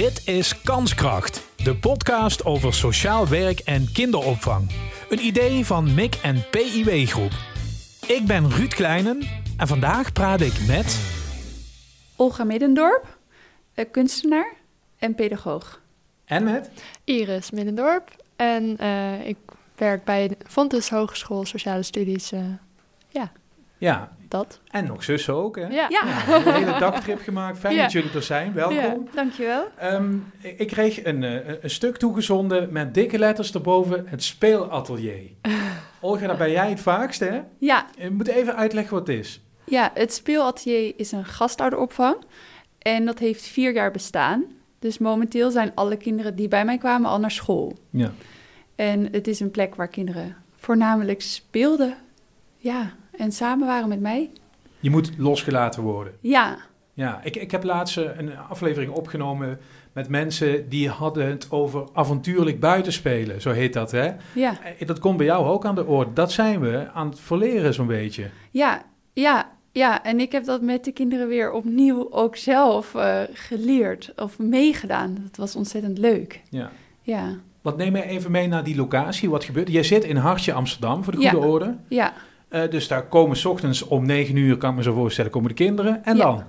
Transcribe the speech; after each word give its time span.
Dit 0.00 0.26
is 0.26 0.62
Kanskracht, 0.62 1.46
de 1.56 1.76
podcast 1.76 2.44
over 2.44 2.74
sociaal 2.74 3.28
werk 3.28 3.58
en 3.58 3.92
kinderopvang. 3.92 4.70
Een 5.08 5.18
idee 5.18 5.66
van 5.66 5.94
MIC 5.94 6.14
en 6.14 6.44
PIW 6.50 7.06
Groep. 7.06 7.32
Ik 8.06 8.26
ben 8.26 8.50
Ruud 8.50 8.74
Kleinen 8.74 9.22
en 9.56 9.66
vandaag 9.66 10.12
praat 10.12 10.40
ik 10.40 10.66
met... 10.66 11.00
Olga 12.16 12.44
Middendorp, 12.44 13.18
eh, 13.74 13.90
kunstenaar 13.90 14.52
en 14.98 15.14
pedagoog. 15.14 15.80
En 16.24 16.44
met? 16.44 16.70
Iris 17.04 17.50
Middendorp. 17.50 18.24
En 18.36 18.76
uh, 18.80 19.26
ik 19.26 19.38
werk 19.76 20.04
bij 20.04 20.28
de 20.28 20.36
Fontes 20.46 20.90
Hogeschool 20.90 21.44
Sociale 21.44 21.82
Studies. 21.82 22.32
Uh, 22.32 22.40
ja. 23.08 23.32
Ja. 23.78 24.16
Dat. 24.30 24.60
En 24.70 24.86
nog 24.86 25.04
zussen 25.04 25.34
ook, 25.34 25.56
hè? 25.56 25.66
Ja. 25.66 25.86
ja 25.88 26.34
een 26.34 26.52
hele 26.52 26.78
dagtrip 26.78 27.20
gemaakt. 27.22 27.58
Fijn 27.58 27.76
dat 27.76 27.92
jullie 27.92 28.12
er 28.12 28.22
zijn. 28.22 28.52
Welkom. 28.52 28.76
Ja, 28.76 28.96
dankjewel. 29.14 29.66
Um, 29.82 30.32
ik 30.40 30.66
kreeg 30.66 31.04
een, 31.04 31.22
een 31.64 31.70
stuk 31.70 31.96
toegezonden 31.96 32.72
met 32.72 32.94
dikke 32.94 33.18
letters 33.18 33.52
erboven. 33.52 34.08
Het 34.08 34.22
speelatelier. 34.22 35.30
Olga, 36.00 36.26
daar 36.26 36.36
ben 36.36 36.50
jij 36.50 36.70
het 36.70 36.80
vaakst, 36.80 37.20
hè? 37.20 37.40
Ja. 37.58 37.86
Je 37.96 38.10
moet 38.10 38.28
even 38.28 38.56
uitleggen 38.56 38.94
wat 38.94 39.06
het 39.06 39.16
is. 39.16 39.40
Ja, 39.64 39.90
het 39.94 40.12
speelatelier 40.12 40.92
is 40.96 41.12
een 41.12 41.24
gastouderopvang. 41.24 42.16
En 42.78 43.04
dat 43.04 43.18
heeft 43.18 43.42
vier 43.42 43.72
jaar 43.72 43.90
bestaan. 43.90 44.44
Dus 44.78 44.98
momenteel 44.98 45.50
zijn 45.50 45.74
alle 45.74 45.96
kinderen 45.96 46.36
die 46.36 46.48
bij 46.48 46.64
mij 46.64 46.78
kwamen 46.78 47.10
al 47.10 47.20
naar 47.20 47.30
school. 47.30 47.78
Ja. 47.90 48.12
En 48.74 49.08
het 49.12 49.28
is 49.28 49.40
een 49.40 49.50
plek 49.50 49.74
waar 49.74 49.88
kinderen 49.88 50.36
voornamelijk 50.56 51.22
speelden. 51.22 51.96
Ja, 52.56 52.94
en 53.16 53.32
samen 53.32 53.66
waren 53.66 53.88
met 53.88 54.00
mij. 54.00 54.30
Je 54.80 54.90
moet 54.90 55.12
losgelaten 55.16 55.82
worden. 55.82 56.12
Ja. 56.20 56.58
Ja, 56.94 57.20
ik, 57.22 57.36
ik 57.36 57.50
heb 57.50 57.64
laatst 57.64 57.96
een 57.96 58.38
aflevering 58.48 58.92
opgenomen 58.92 59.58
met 59.92 60.08
mensen 60.08 60.68
die 60.68 60.88
hadden 60.88 61.26
het 61.26 61.50
over 61.50 61.88
avontuurlijk 61.92 62.60
buitenspelen, 62.60 63.40
zo 63.40 63.50
heet 63.50 63.72
dat, 63.72 63.90
hè? 63.90 64.10
Ja. 64.34 64.58
Dat 64.86 64.98
komt 64.98 65.16
bij 65.16 65.26
jou 65.26 65.46
ook 65.46 65.64
aan 65.64 65.74
de 65.74 65.86
orde. 65.86 66.12
Dat 66.12 66.32
zijn 66.32 66.60
we 66.60 66.90
aan 66.92 67.08
het 67.08 67.20
verleren 67.20 67.74
zo'n 67.74 67.86
beetje. 67.86 68.30
Ja, 68.50 68.82
ja, 69.12 69.50
ja. 69.72 70.04
En 70.04 70.20
ik 70.20 70.32
heb 70.32 70.44
dat 70.44 70.62
met 70.62 70.84
de 70.84 70.92
kinderen 70.92 71.28
weer 71.28 71.52
opnieuw 71.52 72.12
ook 72.12 72.36
zelf 72.36 72.94
uh, 72.94 73.20
geleerd 73.32 74.12
of 74.16 74.38
meegedaan. 74.38 75.18
Dat 75.22 75.36
was 75.36 75.56
ontzettend 75.56 75.98
leuk. 75.98 76.40
Ja. 76.50 76.70
Ja. 77.02 77.36
Wat 77.62 77.76
neem 77.76 77.96
je 77.96 78.02
even 78.02 78.30
mee 78.30 78.48
naar 78.48 78.64
die 78.64 78.76
locatie? 78.76 79.30
Wat 79.30 79.44
gebeurt? 79.44 79.70
Jij 79.70 79.82
zit 79.82 80.04
in 80.04 80.16
Hartje 80.16 80.52
Amsterdam, 80.52 81.04
voor 81.04 81.12
de 81.12 81.18
goede 81.18 81.46
ja. 81.46 81.46
orde. 81.46 81.76
Ja. 81.88 82.12
Uh, 82.50 82.70
dus 82.70 82.88
daar 82.88 83.06
komen 83.06 83.36
s 83.36 83.44
ochtends 83.44 83.82
om 83.82 84.06
negen 84.06 84.36
uur, 84.36 84.56
kan 84.56 84.70
ik 84.70 84.76
me 84.76 84.82
zo 84.82 84.94
voorstellen, 84.94 85.30
komen 85.30 85.48
de 85.48 85.54
kinderen. 85.54 86.04
En 86.04 86.16
ja. 86.16 86.22
dan? 86.22 86.44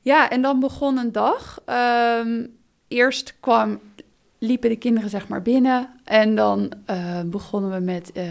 Ja, 0.00 0.30
en 0.30 0.42
dan 0.42 0.60
begon 0.60 0.98
een 0.98 1.12
dag. 1.12 1.62
Um, 2.20 2.56
eerst 2.88 3.34
kwam, 3.40 3.80
liepen 4.38 4.70
de 4.70 4.76
kinderen 4.76 5.10
zeg 5.10 5.28
maar 5.28 5.42
binnen. 5.42 5.88
En 6.04 6.34
dan 6.34 6.72
uh, 6.90 7.20
begonnen 7.24 7.70
we 7.70 7.80
met 7.80 8.10
uh, 8.14 8.24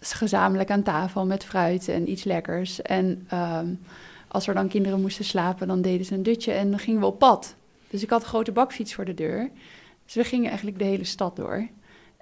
gezamenlijk 0.00 0.70
aan 0.70 0.82
tafel 0.82 1.26
met 1.26 1.44
fruit 1.44 1.88
en 1.88 2.10
iets 2.10 2.24
lekkers. 2.24 2.82
En 2.82 3.28
um, 3.34 3.80
als 4.28 4.46
er 4.46 4.54
dan 4.54 4.68
kinderen 4.68 5.00
moesten 5.00 5.24
slapen, 5.24 5.68
dan 5.68 5.82
deden 5.82 6.06
ze 6.06 6.14
een 6.14 6.22
dutje 6.22 6.52
en 6.52 6.70
dan 6.70 6.78
gingen 6.78 7.00
we 7.00 7.06
op 7.06 7.18
pad. 7.18 7.54
Dus 7.90 8.02
ik 8.02 8.10
had 8.10 8.22
een 8.22 8.28
grote 8.28 8.52
bakfiets 8.52 8.94
voor 8.94 9.04
de 9.04 9.14
deur. 9.14 9.50
Dus 10.04 10.14
we 10.14 10.24
gingen 10.24 10.46
eigenlijk 10.46 10.78
de 10.78 10.84
hele 10.84 11.04
stad 11.04 11.36
door. 11.36 11.68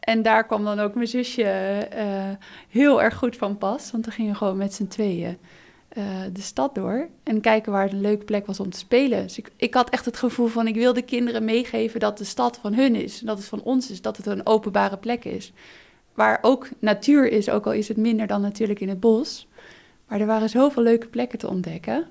En 0.03 0.23
daar 0.23 0.47
kwam 0.47 0.65
dan 0.65 0.81
ook 0.81 0.95
mijn 0.95 1.07
zusje 1.07 1.89
uh, 1.97 2.31
heel 2.69 3.03
erg 3.03 3.15
goed 3.17 3.37
van 3.37 3.59
pas. 3.59 3.91
Want 3.91 4.05
dan 4.05 4.13
gingen 4.13 4.37
gewoon 4.37 4.57
met 4.57 4.75
z'n 4.75 4.87
tweeën 4.87 5.39
uh, 5.99 6.05
de 6.33 6.41
stad 6.41 6.75
door. 6.75 7.09
En 7.23 7.41
kijken 7.41 7.73
waar 7.73 7.83
het 7.83 7.93
een 7.93 8.01
leuke 8.01 8.25
plek 8.25 8.47
was 8.47 8.61
om 8.61 8.71
te 8.71 8.79
spelen. 8.79 9.23
Dus 9.23 9.39
ik, 9.39 9.51
ik 9.57 9.75
had 9.75 9.91
echt 9.91 10.05
het 10.05 10.17
gevoel 10.17 10.47
van 10.47 10.67
ik 10.67 10.75
wil 10.75 10.93
de 10.93 11.03
kinderen 11.03 11.45
meegeven 11.45 12.01
dat 12.01 12.19
de 12.19 12.25
stad 12.25 12.59
van 12.61 12.75
hun 12.75 12.95
is. 12.95 13.19
Dat 13.19 13.39
het 13.39 13.47
van 13.47 13.63
ons 13.63 13.91
is, 13.91 14.03
dat 14.03 14.17
het 14.17 14.27
een 14.27 14.47
openbare 14.47 14.97
plek 14.97 15.25
is. 15.25 15.53
Waar 16.15 16.39
ook 16.43 16.69
natuur 16.79 17.31
is, 17.31 17.49
ook 17.49 17.67
al 17.67 17.73
is 17.73 17.89
het 17.89 17.97
minder 17.97 18.27
dan 18.27 18.41
natuurlijk 18.41 18.81
in 18.81 18.89
het 18.89 19.01
bos. 19.01 19.49
Maar 20.09 20.21
er 20.21 20.27
waren 20.27 20.49
zoveel 20.49 20.83
leuke 20.83 21.07
plekken 21.07 21.39
te 21.39 21.49
ontdekken. 21.49 22.07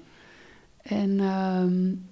En 0.81 1.19
um, 1.19 2.09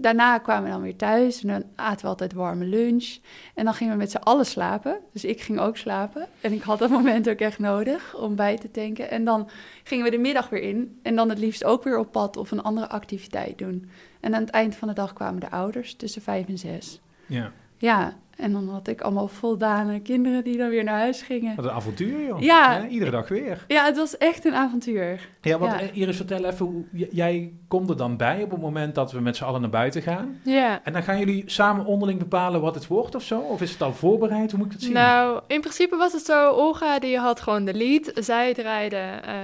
daarna 0.00 0.38
kwamen 0.38 0.64
we 0.64 0.70
dan 0.70 0.82
weer 0.82 0.96
thuis 0.96 1.42
en 1.42 1.48
dan 1.48 1.64
aten 1.74 2.00
we 2.00 2.06
altijd 2.06 2.32
warme 2.32 2.64
lunch. 2.64 3.18
En 3.54 3.64
dan 3.64 3.74
gingen 3.74 3.92
we 3.92 3.98
met 3.98 4.10
z'n 4.10 4.16
allen 4.16 4.46
slapen. 4.46 4.98
Dus 5.12 5.24
ik 5.24 5.40
ging 5.40 5.58
ook 5.58 5.76
slapen. 5.76 6.26
En 6.40 6.52
ik 6.52 6.62
had 6.62 6.78
dat 6.78 6.90
moment 7.00 7.28
ook 7.28 7.38
echt 7.38 7.58
nodig 7.58 8.16
om 8.16 8.34
bij 8.34 8.56
te 8.56 8.70
tanken. 8.70 9.10
En 9.10 9.24
dan 9.24 9.48
gingen 9.84 10.04
we 10.04 10.10
de 10.10 10.18
middag 10.18 10.48
weer 10.48 10.62
in. 10.62 10.98
En 11.02 11.16
dan 11.16 11.28
het 11.28 11.38
liefst 11.38 11.64
ook 11.64 11.84
weer 11.84 11.98
op 11.98 12.12
pad 12.12 12.36
of 12.36 12.50
een 12.50 12.62
andere 12.62 12.88
activiteit 12.88 13.58
doen. 13.58 13.90
En 14.20 14.34
aan 14.34 14.40
het 14.40 14.50
eind 14.50 14.76
van 14.76 14.88
de 14.88 14.94
dag 14.94 15.12
kwamen 15.12 15.40
de 15.40 15.50
ouders 15.50 15.94
tussen 15.94 16.22
vijf 16.22 16.48
en 16.48 16.58
zes. 16.58 17.00
Ja. 17.26 17.52
Ja, 17.76 18.16
en 18.40 18.52
dan 18.52 18.68
had 18.68 18.88
ik 18.88 19.00
allemaal 19.00 19.28
voldane 19.28 20.00
kinderen 20.00 20.44
die 20.44 20.56
dan 20.56 20.68
weer 20.68 20.84
naar 20.84 20.98
huis 20.98 21.22
gingen. 21.22 21.56
Wat 21.56 21.64
een 21.64 21.70
avontuur, 21.70 22.26
joh. 22.26 22.40
Ja. 22.40 22.72
ja 22.72 22.86
iedere 22.86 23.10
dag 23.10 23.28
weer. 23.28 23.64
Ja, 23.68 23.84
het 23.84 23.96
was 23.96 24.16
echt 24.16 24.44
een 24.44 24.54
avontuur. 24.54 25.28
Ja, 25.40 25.58
want 25.58 25.72
Ja. 25.72 25.90
Iris, 25.92 26.16
vertel 26.16 26.44
even, 26.44 26.66
hoe, 26.66 26.84
jij 27.10 27.52
komt 27.68 27.90
er 27.90 27.96
dan 27.96 28.16
bij 28.16 28.42
op 28.42 28.50
het 28.50 28.60
moment 28.60 28.94
dat 28.94 29.12
we 29.12 29.20
met 29.20 29.36
z'n 29.36 29.44
allen 29.44 29.60
naar 29.60 29.70
buiten 29.70 30.02
gaan. 30.02 30.40
Ja. 30.42 30.80
En 30.84 30.92
dan 30.92 31.02
gaan 31.02 31.18
jullie 31.18 31.42
samen 31.46 31.84
onderling 31.84 32.18
bepalen 32.18 32.60
wat 32.60 32.74
het 32.74 32.86
wordt 32.86 33.14
of 33.14 33.22
zo? 33.22 33.38
Of 33.38 33.60
is 33.60 33.70
het 33.72 33.82
al 33.82 33.92
voorbereid? 33.92 34.50
Hoe 34.50 34.58
moet 34.58 34.66
ik 34.66 34.72
dat 34.72 34.82
zien? 34.82 34.92
Nou, 34.92 35.40
in 35.46 35.60
principe 35.60 35.96
was 35.96 36.12
het 36.12 36.24
zo, 36.24 36.50
Olga 36.50 36.98
die 36.98 37.18
had 37.18 37.40
gewoon 37.40 37.64
de 37.64 37.74
lead. 37.74 38.10
Zij 38.14 38.54
draaide 38.54 38.96
eh, 38.96 39.34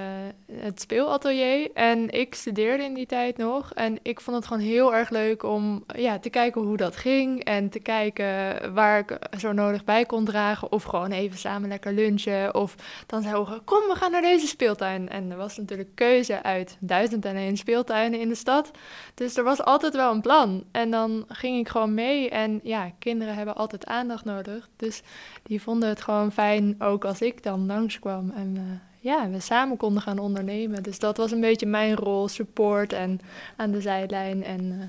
het 0.52 0.80
speelatelier 0.80 1.70
en 1.74 2.10
ik 2.10 2.34
studeerde 2.34 2.84
in 2.84 2.94
die 2.94 3.06
tijd 3.06 3.36
nog. 3.36 3.72
En 3.74 3.98
ik 4.02 4.20
vond 4.20 4.36
het 4.36 4.46
gewoon 4.46 4.62
heel 4.62 4.94
erg 4.94 5.10
leuk 5.10 5.42
om 5.42 5.84
ja, 5.96 6.18
te 6.18 6.30
kijken 6.30 6.62
hoe 6.62 6.76
dat 6.76 6.96
ging. 6.96 7.44
En 7.44 7.68
te 7.70 7.80
kijken 7.80 8.26
waar 8.74 8.85
ik 8.94 9.18
zo 9.38 9.52
nodig 9.52 9.84
bij 9.84 10.04
kon 10.04 10.24
dragen. 10.24 10.72
Of 10.72 10.82
gewoon 10.82 11.10
even 11.10 11.38
samen 11.38 11.68
lekker 11.68 11.92
lunchen. 11.92 12.54
Of 12.54 12.74
dan 13.06 13.22
zei 13.22 13.34
Olga, 13.34 13.60
kom 13.64 13.88
we 13.88 13.94
gaan 13.94 14.10
naar 14.10 14.22
deze 14.22 14.46
speeltuin. 14.46 15.08
En 15.08 15.30
er 15.30 15.36
was 15.36 15.56
natuurlijk 15.56 15.88
keuze 15.94 16.42
uit 16.42 16.76
duizend 16.80 17.24
en 17.24 17.36
één 17.36 17.56
speeltuinen 17.56 18.20
in 18.20 18.28
de 18.28 18.34
stad. 18.34 18.70
Dus 19.14 19.36
er 19.36 19.44
was 19.44 19.62
altijd 19.62 19.94
wel 19.94 20.12
een 20.12 20.20
plan. 20.20 20.64
En 20.70 20.90
dan 20.90 21.24
ging 21.28 21.58
ik 21.58 21.68
gewoon 21.68 21.94
mee. 21.94 22.30
En 22.30 22.60
ja, 22.62 22.90
kinderen 22.98 23.34
hebben 23.34 23.56
altijd 23.56 23.86
aandacht 23.86 24.24
nodig. 24.24 24.68
Dus 24.76 25.02
die 25.42 25.62
vonden 25.62 25.88
het 25.88 26.02
gewoon 26.02 26.32
fijn, 26.32 26.74
ook 26.78 27.04
als 27.04 27.20
ik 27.20 27.42
dan 27.42 27.66
langskwam. 27.66 28.30
En 28.30 28.80
ja, 29.06 29.30
we 29.30 29.40
samen 29.40 29.76
konden 29.76 30.02
gaan 30.02 30.18
ondernemen. 30.18 30.82
Dus 30.82 30.98
dat 30.98 31.16
was 31.16 31.30
een 31.30 31.40
beetje 31.40 31.66
mijn 31.66 31.94
rol, 31.94 32.28
support 32.28 32.92
en 32.92 33.20
aan 33.56 33.70
de 33.70 33.80
zijlijn. 33.80 34.44
En 34.44 34.62
uh, 34.64 34.84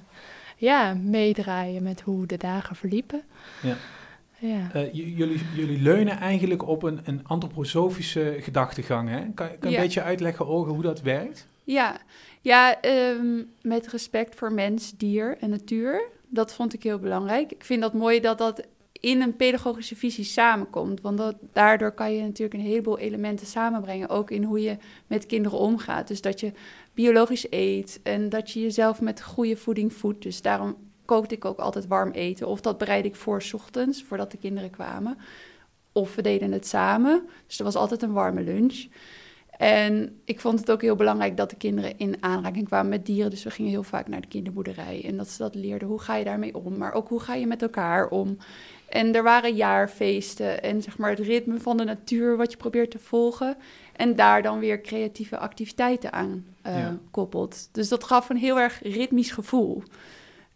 ja, 0.58 0.94
meedraaien 0.94 1.84
met 1.84 2.02
hoe 2.02 2.26
de 2.26 2.38
dagen 2.38 2.76
verliepen. 2.76 3.22
Ja. 3.62 3.76
Ja. 4.40 4.70
Uh, 4.76 4.94
jullie, 4.94 5.40
jullie 5.56 5.82
leunen 5.82 6.18
eigenlijk 6.18 6.68
op 6.68 6.84
een, 6.84 7.00
een 7.04 7.22
antroposofische 7.28 8.38
gedachtegang. 8.40 9.10
Hè? 9.10 9.20
Kan, 9.20 9.34
kan 9.34 9.48
je 9.62 9.70
Ja. 9.70 9.76
een 9.76 9.84
beetje 9.84 10.02
uitleggen, 10.02 10.48
Olga, 10.48 10.72
hoe 10.72 10.82
dat 10.82 11.02
werkt? 11.02 11.48
Ja, 11.64 11.98
ja 12.42 12.82
ehm, 12.82 13.42
met 13.62 13.88
respect 13.88 14.36
voor 14.36 14.52
mens, 14.54 14.94
dier 14.98 15.38
en 15.40 15.50
natuur. 15.50 16.02
Dat 16.30 16.54
vond 16.54 16.74
ik 16.74 16.84
heel 16.84 17.00
belangrijk. 17.00 17.52
Ik 17.52 17.64
vind 17.64 17.82
dat 17.82 17.94
mooi 17.94 18.20
dat 18.20 18.38
dat 18.38 18.64
in 19.00 19.22
een 19.22 19.36
pedagogische 19.36 19.96
visie 19.96 20.24
samenkomt. 20.24 21.02
Want 21.02 21.18
dat, 21.18 21.36
daardoor 21.54 21.92
kan 21.92 22.14
je 22.14 22.22
natuurlijk 22.22 22.60
een 22.60 22.70
heleboel 22.70 22.98
elementen 22.98 23.48
samenbrengen. 23.48 24.10
Ook 24.10 24.32
in 24.32 24.44
hoe 24.44 24.62
je 24.62 24.78
met 25.08 25.26
kinderen 25.26 25.60
omgaat. 25.60 26.08
Dus 26.08 26.22
dat 26.22 26.40
je 26.40 26.52
biologisch 26.94 27.48
eet 27.50 28.00
en 28.04 28.30
dat 28.30 28.52
je 28.52 28.62
jezelf 28.62 29.02
met 29.02 29.24
goede 29.24 29.58
voeding 29.58 29.94
voedt. 29.94 30.24
Dus 30.24 30.42
daarom 30.42 30.76
kookte 31.06 31.36
ik 31.36 31.46
ook 31.46 31.60
altijd 31.60 31.88
warm 31.88 32.12
eten. 32.12 32.48
Of 32.48 32.62
dat 32.62 32.78
bereidde 32.78 33.10
ik 33.10 33.16
voor 33.16 33.42
's 33.42 33.54
ochtends, 33.54 34.04
voordat 34.04 34.32
de 34.32 34.38
kinderen 34.38 34.70
kwamen. 34.70 35.18
Of 35.92 36.16
we 36.16 36.22
deden 36.22 36.52
het 36.52 36.68
samen. 36.68 37.28
Dus 37.48 37.58
er 37.58 37.64
was 37.64 37.76
altijd 37.76 38.02
een 38.02 38.14
warme 38.14 38.42
lunch. 38.42 38.88
En 39.58 40.20
ik 40.26 40.40
vond 40.40 40.60
het 40.60 40.72
ook 40.72 40.82
heel 40.82 40.96
belangrijk 40.96 41.38
dat 41.38 41.50
de 41.50 41.56
kinderen 41.56 41.98
in 41.98 42.16
aanraking 42.20 42.66
kwamen 42.66 42.90
met 42.90 43.06
dieren. 43.06 43.30
Dus 43.30 43.44
we 43.44 43.50
gingen 43.50 43.72
heel 43.72 43.84
vaak 43.84 44.08
naar 44.08 44.22
de 44.22 44.28
kinderboerderij. 44.28 45.04
En 45.06 45.18
dat 45.18 45.30
ze 45.30 45.38
dat 45.38 45.56
leerden. 45.56 45.88
Hoe 45.88 46.00
ga 46.00 46.16
je 46.16 46.24
daarmee 46.24 46.56
om? 46.56 46.78
Maar 46.78 46.94
ook 46.94 47.08
hoe 47.08 47.20
ga 47.20 47.34
je 47.34 47.48
met 47.48 47.62
elkaar 47.62 48.10
om? 48.10 48.38
En 48.88 49.16
er 49.16 49.24
waren 49.24 49.56
jaarfeesten 49.56 50.64
en 50.64 50.82
zeg 50.82 50.98
maar 50.98 51.10
het 51.10 51.20
ritme 51.20 51.60
van 51.60 51.78
de 51.78 51.84
natuur 51.84 52.38
wat 52.38 52.52
je 52.52 52.58
probeert 52.58 52.92
te 52.92 53.00
volgen. 53.00 53.58
En 53.96 54.16
daar 54.16 54.42
dan 54.42 54.60
weer 54.60 54.82
creatieve 54.82 55.38
activiteiten 55.38 56.14
aan 56.14 56.46
uh, 56.68 56.78
Ja. 56.80 56.98
koppelt. 57.12 57.70
Dus 57.72 57.90
dat 57.90 58.04
gaf 58.04 58.30
een 58.30 58.38
heel 58.38 58.60
erg 58.60 58.80
ritmisch 58.84 59.32
gevoel. 59.32 59.84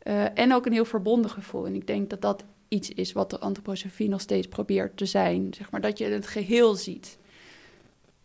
Uh, 0.03 0.39
en 0.39 0.53
ook 0.53 0.65
een 0.65 0.73
heel 0.73 0.85
verbonden 0.85 1.31
gevoel. 1.31 1.65
En 1.65 1.75
ik 1.75 1.87
denk 1.87 2.09
dat 2.09 2.21
dat 2.21 2.43
iets 2.67 2.89
is 2.89 3.11
wat 3.11 3.29
de 3.29 3.39
antroposofie 3.39 4.09
nog 4.09 4.21
steeds 4.21 4.47
probeert 4.47 4.97
te 4.97 5.05
zijn. 5.05 5.53
Zeg 5.53 5.71
maar 5.71 5.81
dat 5.81 5.97
je 5.97 6.05
het 6.05 6.27
geheel 6.27 6.75
ziet. 6.75 7.17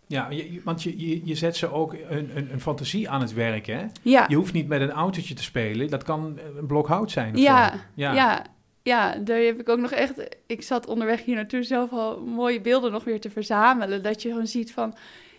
Ja, 0.06 0.30
je, 0.30 0.60
want 0.64 0.82
je, 0.82 1.08
je, 1.08 1.20
je 1.26 1.34
zet 1.34 1.56
ze 1.56 1.72
ook 1.72 1.92
een, 1.92 2.36
een, 2.36 2.52
een 2.52 2.60
fantasie 2.60 3.10
aan 3.10 3.20
het 3.20 3.32
werk, 3.34 3.66
hè? 3.66 3.86
Ja, 4.02 4.24
Je 4.28 4.36
hoeft 4.36 4.52
niet 4.52 4.68
met 4.68 4.80
een 4.80 4.90
autootje 4.90 5.34
te 5.34 5.42
spelen. 5.42 5.88
Dat 5.88 6.02
kan 6.02 6.38
een 6.56 6.66
blok 6.66 6.86
hout 6.86 7.10
zijn 7.10 7.34
of 7.34 7.40
ja, 7.40 7.70
zo. 7.70 7.76
ja. 7.94 8.12
Ja. 8.14 8.44
Ja, 8.86 9.14
daar 9.16 9.38
heb 9.38 9.60
ik 9.60 9.68
ook 9.68 9.78
nog 9.78 9.90
echt... 9.90 10.36
Ik 10.46 10.62
zat 10.62 10.86
onderweg 10.86 11.24
hier 11.24 11.34
naartoe 11.34 11.62
zelf 11.62 11.92
al 11.92 12.20
mooie 12.20 12.60
beelden 12.60 12.92
nog 12.92 13.04
weer 13.04 13.20
te 13.20 13.30
verzamelen. 13.30 14.02
Dat 14.02 14.22
je 14.22 14.28
gewoon 14.28 14.46
ziet 14.46 14.72
van... 14.72 14.94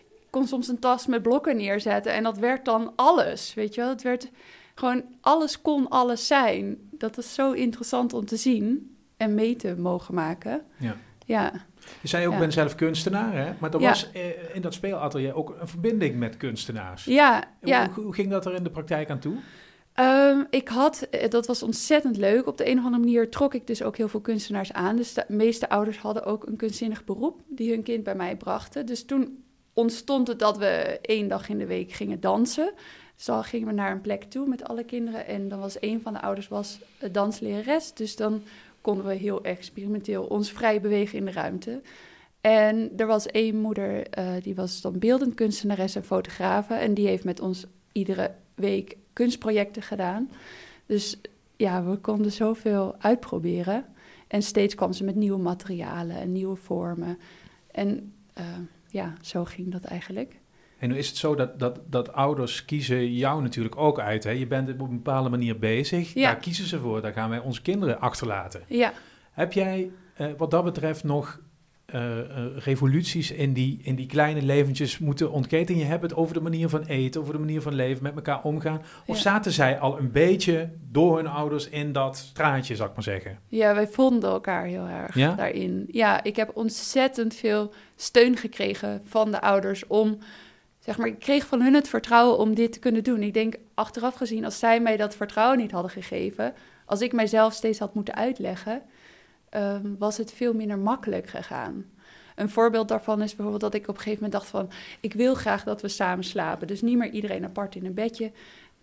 Ik 0.10 0.28
kon 0.34 0.48
soms 0.48 0.68
een 0.68 0.80
tas 0.80 1.06
met 1.08 1.22
blokken 1.22 1.58
neerzetten 1.58 2.14
en 2.14 2.24
dat 2.24 2.38
werd 2.38 2.66
dan 2.66 2.94
alles, 2.96 3.54
weet 3.54 3.76
je 3.76 3.82
wel. 3.82 3.90
Het 3.90 4.02
werd 4.02 4.30
gewoon 4.76 5.04
alles 5.22 5.62
kon 5.62 5.90
alles 5.90 6.28
zijn. 6.28 6.78
Dat 6.92 7.18
is 7.18 7.34
zo 7.34 7.52
interessant 7.52 8.14
om 8.14 8.26
te 8.26 8.36
zien 8.38 8.96
en 9.18 9.36
mee 9.36 9.56
te 9.56 9.76
mogen 9.78 10.14
maken. 10.14 10.62
Ja. 10.78 10.96
Ja, 11.26 11.52
Je 12.02 12.08
zei 12.08 12.26
ook, 12.28 12.34
Ja. 12.34 12.40
ben 12.40 12.52
zelf 12.52 12.76
kunstenaar, 12.76 13.34
hè? 13.34 13.54
Maar 13.60 13.74
er 13.74 13.80
Ja. 13.82 13.88
was 13.88 14.12
eh, 14.12 14.56
in 14.56 14.62
dat 14.62 14.74
speelatelier 14.74 15.36
ook 15.36 15.56
een 15.60 15.68
verbinding 15.68 16.16
met 16.16 16.38
kunstenaars. 16.38 17.06
ja, 17.06 17.44
ja. 17.62 17.90
Hoe 17.96 18.14
ging 18.14 18.30
dat 18.30 18.46
er 18.46 18.54
in 18.54 18.64
de 18.64 18.70
praktijk 18.70 19.10
aan 19.10 19.20
toe? 19.20 19.36
Ehm, 19.98 20.44
ik 20.50 20.68
had, 20.68 21.02
eh, 21.02 21.30
dat 21.30 21.48
was 21.48 21.64
ontzettend 21.64 22.18
leuk. 22.18 22.48
Op 22.48 22.58
de 22.58 22.70
een 22.70 22.78
of 22.78 22.84
andere 22.84 23.04
manier 23.04 23.30
trok 23.30 23.54
ik 23.54 23.68
dus 23.68 23.84
ook 23.84 23.98
heel 23.98 24.08
veel 24.08 24.20
kunstenaars 24.20 24.74
aan. 24.74 24.96
Dus 24.96 25.14
de 25.14 25.26
meeste 25.28 25.70
ouders 25.70 25.98
hadden 25.98 26.26
ook 26.26 26.48
een 26.48 26.56
kunstzinnig 26.56 27.06
beroep 27.06 27.42
die 27.48 27.70
hun 27.70 27.84
kind 27.84 28.04
bij 28.04 28.16
mij 28.16 28.36
brachten. 28.36 28.86
Dus 28.86 29.06
toen 29.06 29.44
ontstond 29.74 30.28
het 30.28 30.40
dat 30.40 30.58
we 30.58 31.00
één 31.02 31.28
dag 31.28 31.50
in 31.50 31.58
de 31.58 31.66
week 31.66 31.92
gingen 31.92 32.20
dansen. 32.20 32.74
Dus 33.16 33.26
dan 33.26 33.44
gingen 33.44 33.68
we 33.68 33.74
naar 33.74 33.92
een 33.92 34.02
plek 34.02 34.24
toe 34.24 34.48
met 34.48 34.64
alle 34.64 34.84
kinderen. 34.84 35.26
En 35.26 35.50
dan 35.50 35.60
was 35.60 35.78
een 35.80 36.02
van 36.02 36.14
de 36.14 36.22
ouders 36.22 36.48
was 36.48 36.80
eh, 37.00 37.10
danslerares. 37.12 37.94
Dus 37.94 38.16
dan 38.16 38.42
konden 38.82 39.06
we 39.06 39.14
heel 39.14 39.44
experimenteel 39.44 40.24
ons 40.24 40.52
vrij 40.52 40.82
bewegen 40.82 41.18
in 41.18 41.26
de 41.26 41.32
ruimte. 41.32 41.82
En 42.42 42.92
er 42.98 43.08
was 43.08 43.26
één 43.26 43.56
moeder, 43.56 44.08
eh, 44.08 44.34
die 44.42 44.56
was 44.56 44.82
dan 44.82 45.00
beeldend 45.00 45.34
kunstenares 45.34 45.96
en 45.96 46.04
fotografe. 46.04 46.74
En 46.74 46.94
die 46.94 47.08
heeft 47.08 47.24
met 47.24 47.40
ons 47.40 47.66
iedere 47.92 48.32
week 48.56 48.98
kunstprojecten 49.18 49.82
gedaan. 49.82 50.30
Dus 50.86 51.18
ja, 51.56 51.84
we 51.84 51.96
konden 51.96 52.32
zoveel 52.32 52.96
uitproberen. 53.00 53.86
En 54.28 54.42
steeds 54.42 54.76
kwam 54.76 54.94
ze 54.94 55.04
met 55.04 55.16
nieuwe 55.16 55.38
materialen 55.38 56.16
en 56.16 56.32
nieuwe 56.32 56.56
vormen. 56.56 57.18
En 57.72 58.14
eh, 58.34 58.46
ja, 58.88 59.14
zo 59.22 59.46
ging 59.46 59.72
dat 59.72 59.84
eigenlijk. 59.84 60.40
En 60.80 60.90
nu 60.90 60.98
is 60.98 61.08
het 61.08 61.18
zo 61.18 61.36
dat, 61.36 61.60
dat, 61.60 61.80
dat 61.90 62.14
ouders 62.14 62.66
kiezen 62.66 63.14
jou 63.14 63.42
natuurlijk 63.42 63.78
ook 63.78 64.00
uit. 64.00 64.24
Hè? 64.24 64.32
Je 64.32 64.48
bent 64.48 64.70
op 64.70 64.80
een 64.80 64.90
bepaalde 64.90 65.30
manier 65.30 65.60
bezig. 65.60 66.14
Ja. 66.14 66.24
Daar 66.24 66.38
kiezen 66.38 66.66
ze 66.66 66.80
voor. 66.80 67.02
Daar 67.02 67.14
gaan 67.14 67.30
wij 67.30 67.40
onze 67.40 67.62
kinderen 67.62 68.00
achterlaten. 68.00 68.62
Ja, 68.68 68.94
Heb 69.32 69.54
jij 69.54 69.92
eh, 70.14 70.28
wat 70.38 70.52
dat 70.52 70.64
betreft 70.64 71.04
nog 71.04 71.40
eh, 71.88 72.20
eh, 72.20 72.58
revoluties 72.58 73.32
in 73.32 73.54
die, 73.54 73.80
in 73.82 73.96
die 73.96 74.06
kleine 74.06 74.42
leventjes 74.42 75.00
moeten 75.00 75.32
ontketen? 75.32 75.78
Je 75.78 75.84
hebt 75.84 76.02
het 76.02 76.16
over 76.16 76.34
de 76.34 76.42
manier 76.42 76.70
van 76.70 76.84
eten, 76.84 77.22
over 77.22 77.34
de 77.34 77.40
manier 77.40 77.62
van 77.62 77.74
leven, 77.74 78.04
met 78.04 78.16
elkaar 78.16 78.44
omgaan. 78.44 78.82
Of 79.06 79.16
Ja. 79.16 79.22
zaten 79.22 79.52
zij 79.52 79.80
al 79.80 79.98
een 79.98 80.12
beetje 80.12 80.70
door 80.92 81.16
hun 81.18 81.28
ouders 81.28 81.70
in 81.70 81.92
dat 81.92 82.18
straatje, 82.18 82.76
zou 82.76 82.90
ik 82.90 82.96
maar 82.96 83.04
zeggen? 83.04 83.40
ja, 83.48 83.76
wij 83.76 83.88
vonden 83.88 84.30
elkaar 84.30 84.66
heel 84.66 84.86
erg 84.88 85.16
Ja? 85.16 85.36
daarin. 85.36 85.86
Ja, 85.92 86.24
ik 86.24 86.36
heb 86.36 86.52
ontzettend 86.54 87.34
veel 87.36 87.74
steun 87.96 88.38
gekregen 88.38 89.02
van 89.06 89.32
de 89.32 89.42
ouders 89.42 89.88
om... 89.88 90.18
Zeg 90.80 90.98
maar, 90.98 91.08
ik 91.08 91.20
kreeg 91.20 91.46
van 91.46 91.62
hun 91.62 91.74
het 91.74 91.90
vertrouwen 91.90 92.38
om 92.38 92.56
dit 92.56 92.72
te 92.74 92.80
kunnen 92.80 93.04
doen. 93.04 93.24
Ik 93.24 93.34
denk, 93.34 93.56
achteraf 93.74 94.16
gezien, 94.16 94.46
als 94.46 94.60
zij 94.60 94.80
mij 94.82 94.98
dat 94.98 95.16
vertrouwen 95.16 95.58
niet 95.58 95.72
hadden 95.72 95.92
gegeven... 95.92 96.54
als 96.86 97.02
ik 97.02 97.14
mijzelf 97.14 97.54
steeds 97.54 97.80
had 97.80 97.94
moeten 97.94 98.16
uitleggen... 98.16 98.82
ehm, 99.50 99.96
was 100.00 100.18
het 100.18 100.34
veel 100.34 100.54
minder 100.54 100.78
makkelijk 100.80 101.28
gegaan. 101.28 101.86
Een 102.36 102.50
voorbeeld 102.50 102.88
daarvan 102.88 103.22
is 103.22 103.36
bijvoorbeeld 103.36 103.62
dat 103.72 103.74
ik 103.74 103.88
op 103.88 103.96
een 103.96 104.02
gegeven 104.02 104.24
moment 104.24 104.42
dacht 104.42 104.52
van... 104.52 104.70
ik 105.00 105.14
wil 105.14 105.36
graag 105.36 105.64
dat 105.64 105.82
we 105.82 105.88
samen 105.88 106.24
slapen. 106.24 106.68
Dus 106.68 106.82
niet 106.82 106.98
meer 106.98 107.10
iedereen 107.10 107.44
apart 107.44 107.76
in 107.76 107.86
een 107.86 107.94
bedje. 107.94 108.32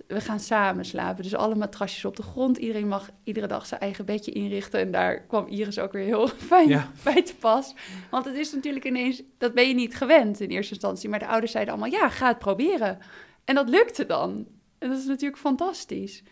We 0.07 0.21
gaan 0.21 0.41
samen 0.41 0.85
slapen. 0.85 1.23
Dus 1.23 1.35
alle 1.35 1.55
matrasjes 1.55 2.05
op 2.05 2.17
de 2.17 2.23
grond. 2.23 2.57
Iedereen 2.57 2.89
mag 2.89 3.11
iedere 3.25 3.47
dag 3.47 3.67
zijn 3.67 3.81
eigen 3.81 4.05
bedje 4.05 4.33
inrichten. 4.33 4.81
En 4.81 4.91
daar 4.91 5.21
kwam 5.21 5.47
Iris 5.47 5.79
ook 5.79 5.93
weer 5.93 6.05
heel 6.05 6.29
fijn 6.53 6.69
Ja. 6.69 6.91
bij 7.03 7.23
te 7.23 7.35
pas. 7.37 7.75
Want 8.11 8.25
het 8.25 8.35
is 8.35 8.53
natuurlijk 8.53 8.85
ineens... 8.85 9.23
dat 9.39 9.55
ben 9.55 9.69
je 9.69 9.75
niet 9.75 9.97
gewend 9.97 10.41
in 10.41 10.49
eerste 10.49 10.73
instantie. 10.73 11.09
Maar 11.09 11.19
de 11.19 11.27
ouders 11.27 11.53
zeiden 11.53 11.75
allemaal, 11.75 12.01
ja, 12.01 12.09
ga 12.09 12.29
het 12.29 12.39
proberen. 12.39 12.99
En 13.45 13.55
dat 13.55 13.69
lukte 13.69 14.07
dan. 14.07 14.47
En 14.79 14.89
dat 14.89 14.99
is 14.99 15.07
natuurlijk 15.07 15.41
fantastisch. 15.41 16.23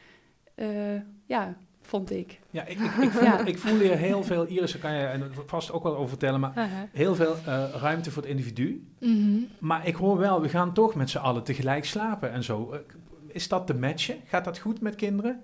Eh, 0.54 0.94
ja, 1.26 1.56
vond 1.82 2.10
ik. 2.10 2.38
Ja, 2.50 2.64
ik, 2.66 2.78
ik, 2.78 2.92
ik, 2.94 3.10
voel, 3.10 3.22
Ja. 3.22 3.44
ik 3.44 3.58
voel 3.58 3.78
hier 3.78 3.96
heel 3.96 4.22
veel, 4.24 4.46
Iris, 4.46 4.72
daar 4.72 4.80
kan 4.80 4.92
je 4.92 4.98
er 5.06 5.30
vast 5.46 5.72
ook 5.72 5.82
wel 5.82 5.96
over 5.96 6.08
vertellen, 6.08 6.40
maar 6.40 6.68
heel 6.92 7.14
veel 7.14 7.34
eh, 7.46 7.64
ruimte 7.80 8.10
voor 8.10 8.22
het 8.22 8.30
individu. 8.30 8.86
Mhm. 9.00 9.38
Maar 9.58 9.86
ik 9.86 9.94
hoor 9.94 10.18
wel, 10.18 10.40
we 10.40 10.48
gaan 10.48 10.72
toch 10.74 10.94
met 10.94 11.10
z'n 11.10 11.18
allen 11.18 11.42
tegelijk 11.42 11.84
slapen 11.84 12.32
en 12.32 12.44
zo. 12.44 12.70
Eh, 12.72 12.78
Is 13.26 13.48
dat 13.48 13.66
te 13.66 13.74
matchen? 13.74 14.16
Gaat 14.26 14.44
dat 14.44 14.58
goed 14.58 14.80
met 14.80 14.94
kinderen? 14.94 15.40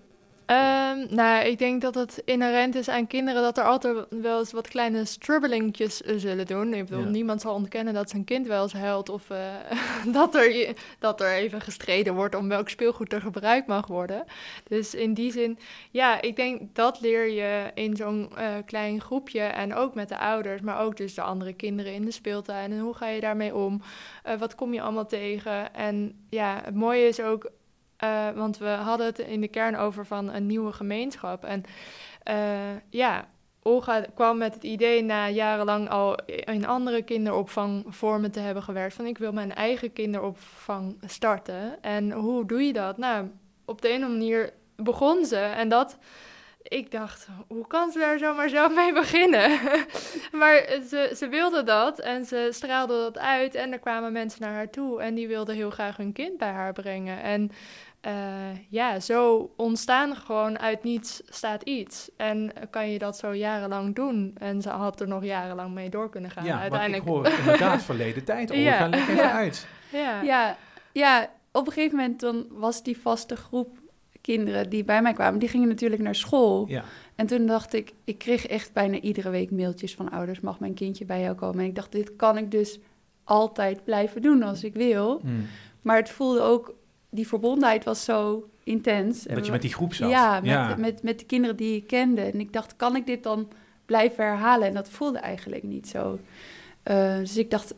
Ehm, 0.49 1.15
nou, 1.15 1.45
ik 1.45 1.59
denk 1.59 1.81
dat 1.81 1.95
het 1.95 2.23
inherent 2.25 2.75
is 2.75 2.89
aan 2.89 3.07
kinderen 3.07 3.43
dat 3.43 3.59
er 3.59 3.65
altijd 3.65 4.07
wel 4.11 4.39
eens 4.39 4.53
wat 4.53 4.69
kleine 4.69 5.05
strubbelingjes 5.05 6.03
eh, 6.03 6.15
zullen 6.17 6.47
doen. 6.47 6.75
Ik 6.75 6.85
bedoel, 6.87 7.05
Ja. 7.05 7.09
niemand 7.11 7.41
zal 7.41 7.55
ontkennen 7.55 7.95
dat 7.95 8.11
zijn 8.11 8.25
kind 8.25 8.47
wel 8.47 8.63
eens 8.63 8.73
huilt 8.73 9.09
of 9.09 9.31
eh, 9.31 9.39
dat, 10.19 10.35
er, 10.35 10.75
dat 10.99 11.21
er 11.21 11.33
even 11.33 11.61
gestreden 11.61 12.15
wordt 12.15 12.35
om 12.35 12.49
welk 12.49 12.69
speelgoed 12.69 13.13
er 13.13 13.21
gebruikt 13.21 13.67
mag 13.67 13.87
worden. 13.87 14.25
Dus 14.69 14.95
in 14.95 15.15
die 15.15 15.33
zin, 15.33 15.59
ja, 15.91 16.21
ik 16.21 16.37
denk 16.37 16.75
dat 16.75 17.01
leer 17.01 17.29
je 17.31 17.71
in 17.75 17.97
zo'n 17.97 18.31
eh, 18.37 18.55
klein 18.67 19.01
groepje 19.01 19.41
en 19.41 19.75
ook 19.75 19.95
met 19.95 20.09
de 20.09 20.19
ouders, 20.19 20.61
maar 20.61 20.81
ook 20.81 20.97
dus 20.97 21.15
de 21.15 21.23
andere 21.23 21.53
kinderen 21.53 21.93
in 21.93 22.05
de 22.05 22.11
speeltuin. 22.11 22.73
En 22.73 22.79
hoe 22.79 22.95
ga 22.95 23.09
je 23.09 23.21
daarmee 23.21 23.55
om? 23.55 23.83
Wat 24.39 24.55
kom 24.55 24.75
je 24.75 24.81
allemaal 24.81 25.07
tegen? 25.07 25.75
En 25.75 26.27
ja, 26.31 26.61
het 26.65 26.75
mooie 26.75 27.07
is 27.09 27.21
ook 27.21 27.51
eh, 27.99 28.31
want 28.31 28.59
we 28.59 28.69
hadden 28.69 29.07
het 29.07 29.19
in 29.19 29.41
de 29.41 29.49
kern 29.49 29.77
over 29.77 30.07
van 30.07 30.33
een 30.33 30.47
nieuwe 30.47 30.73
gemeenschap. 30.73 31.45
En 31.45 31.63
eh, 32.23 32.77
ja, 32.91 33.29
Olga 33.63 34.05
kwam 34.15 34.39
met 34.39 34.55
het 34.55 34.63
idee 34.63 35.03
na 35.03 35.29
jarenlang 35.29 35.89
al 35.89 36.19
in 36.27 36.67
andere 36.67 37.03
kinderopvangvormen 37.03 38.31
te 38.31 38.41
hebben 38.41 38.63
gewerkt. 38.63 38.95
Van 38.95 39.07
ik 39.07 39.19
wil 39.19 39.33
mijn 39.33 39.55
eigen 39.55 39.93
kinderopvang 39.93 40.97
starten. 41.07 41.83
En 41.83 42.13
hoe 42.13 42.47
doe 42.47 42.63
je 42.63 42.73
dat? 42.73 42.99
Nou, 42.99 43.31
op 43.65 43.83
de 43.83 43.89
ene 43.89 44.09
manier 44.09 44.53
begon 44.77 45.25
ze. 45.25 45.37
En 45.37 45.69
dat, 45.69 45.99
ik 46.69 46.91
dacht, 46.91 47.29
hoe 47.49 47.67
kan 47.67 47.91
ze 47.91 47.99
daar 47.99 48.19
zomaar 48.19 48.49
zo 48.49 48.69
mee 48.69 48.93
beginnen? 48.93 49.51
maar 50.41 50.67
ze, 50.89 51.13
ze 51.17 51.29
wilde 51.29 51.63
dat 51.63 51.99
en 52.01 52.25
ze 52.25 52.49
straalde 52.53 52.95
dat 52.95 53.19
uit. 53.19 53.55
En 53.55 53.73
er 53.73 53.79
kwamen 53.79 54.13
mensen 54.13 54.43
naar 54.43 54.53
haar 54.55 54.71
toe 54.71 55.03
en 55.03 55.15
die 55.15 55.29
wilden 55.29 55.55
heel 55.55 55.71
graag 55.71 55.97
hun 55.97 56.13
kind 56.13 56.39
bij 56.39 56.51
haar 56.51 56.73
brengen. 56.73 57.23
En 57.23 57.51
eh, 58.01 58.13
ja, 58.69 59.01
zo 59.01 59.51
ontstaan 59.57 60.17
gewoon 60.17 60.59
uit 60.59 60.83
niets 60.83 61.23
staat 61.29 61.63
iets. 61.63 62.11
En 62.17 62.53
kan 62.71 62.91
je 62.91 62.99
dat 62.99 63.19
zo 63.19 63.35
jarenlang 63.35 63.95
doen. 63.95 64.35
En 64.39 64.63
ze 64.63 64.69
had 64.69 65.01
er 65.01 65.09
nog 65.09 65.25
jarenlang 65.25 65.75
mee 65.75 65.89
door 65.91 66.11
kunnen 66.11 66.31
gaan. 66.31 66.45
ja, 66.45 66.61
Uiteindelijk, 66.61 67.03
ik 67.03 67.09
hoor 67.09 67.27
inderdaad 67.39 67.83
verleden 67.83 68.25
tijd. 68.25 68.51
Oh, 68.51 68.57
Ja. 68.57 68.91
uit. 69.33 69.67
ja. 69.93 70.23
Ja, 70.23 70.57
ja, 70.93 71.31
op 71.53 71.67
een 71.67 71.73
gegeven 71.73 71.97
moment 71.97 72.21
dan 72.21 72.47
was 72.51 72.83
die 72.83 72.99
vaste 72.99 73.37
groep 73.37 73.77
kinderen 74.21 74.71
die 74.71 74.85
bij 74.85 75.03
mij 75.03 75.13
kwamen, 75.13 75.39
die 75.39 75.49
gingen 75.49 75.69
natuurlijk 75.69 76.03
naar 76.03 76.15
school. 76.15 76.65
Ja. 76.69 76.85
En 77.15 77.27
toen 77.27 77.47
dacht 77.47 77.75
ik, 77.75 77.93
ik 78.05 78.19
kreeg 78.19 78.47
echt 78.47 78.73
bijna 78.73 79.01
iedere 79.01 79.31
week 79.31 79.51
mailtjes 79.51 79.95
van 79.95 80.11
ouders, 80.11 80.41
mag 80.41 80.61
mijn 80.61 80.75
kindje 80.75 81.05
bij 81.05 81.21
jou 81.21 81.35
komen? 81.35 81.61
En 81.61 81.67
ik 81.67 81.75
dacht, 81.75 81.93
dit 81.93 82.17
kan 82.17 82.39
ik 82.39 82.51
dus 82.51 82.79
altijd 83.25 83.85
blijven 83.85 84.23
doen 84.23 84.43
als 84.43 84.65
ik 84.65 84.75
wil. 84.75 85.21
Mm. 85.25 85.47
Maar 85.83 85.97
het 85.97 86.11
voelde 86.11 86.41
ook, 86.41 86.75
die 87.11 87.29
verbondenheid 87.29 87.85
was 87.85 88.05
zo 88.05 88.49
intens. 88.65 89.27
En 89.27 89.35
Dat 89.35 89.47
je 89.47 89.53
met 89.53 89.63
die 89.63 89.73
groep 89.75 89.95
zat. 89.95 90.11
Ja, 90.11 90.41
met, 90.41 90.51
ja. 90.51 90.77
Met, 90.77 91.03
met 91.03 91.19
de 91.19 91.25
kinderen 91.25 91.57
die 91.57 91.77
ik 91.77 91.87
kende. 91.87 92.21
En 92.21 92.41
ik 92.41 92.53
dacht, 92.53 92.77
kan 92.77 92.97
ik 92.97 93.07
dit 93.07 93.23
dan 93.23 93.49
blijven 93.87 94.25
herhalen? 94.25 94.69
En 94.69 94.75
dat 94.75 94.89
voelde 94.89 95.19
eigenlijk 95.19 95.63
niet 95.63 95.89
zo. 95.89 96.19
Eh, 96.83 97.17
dus 97.17 97.37
ik 97.37 97.51
dacht, 97.51 97.75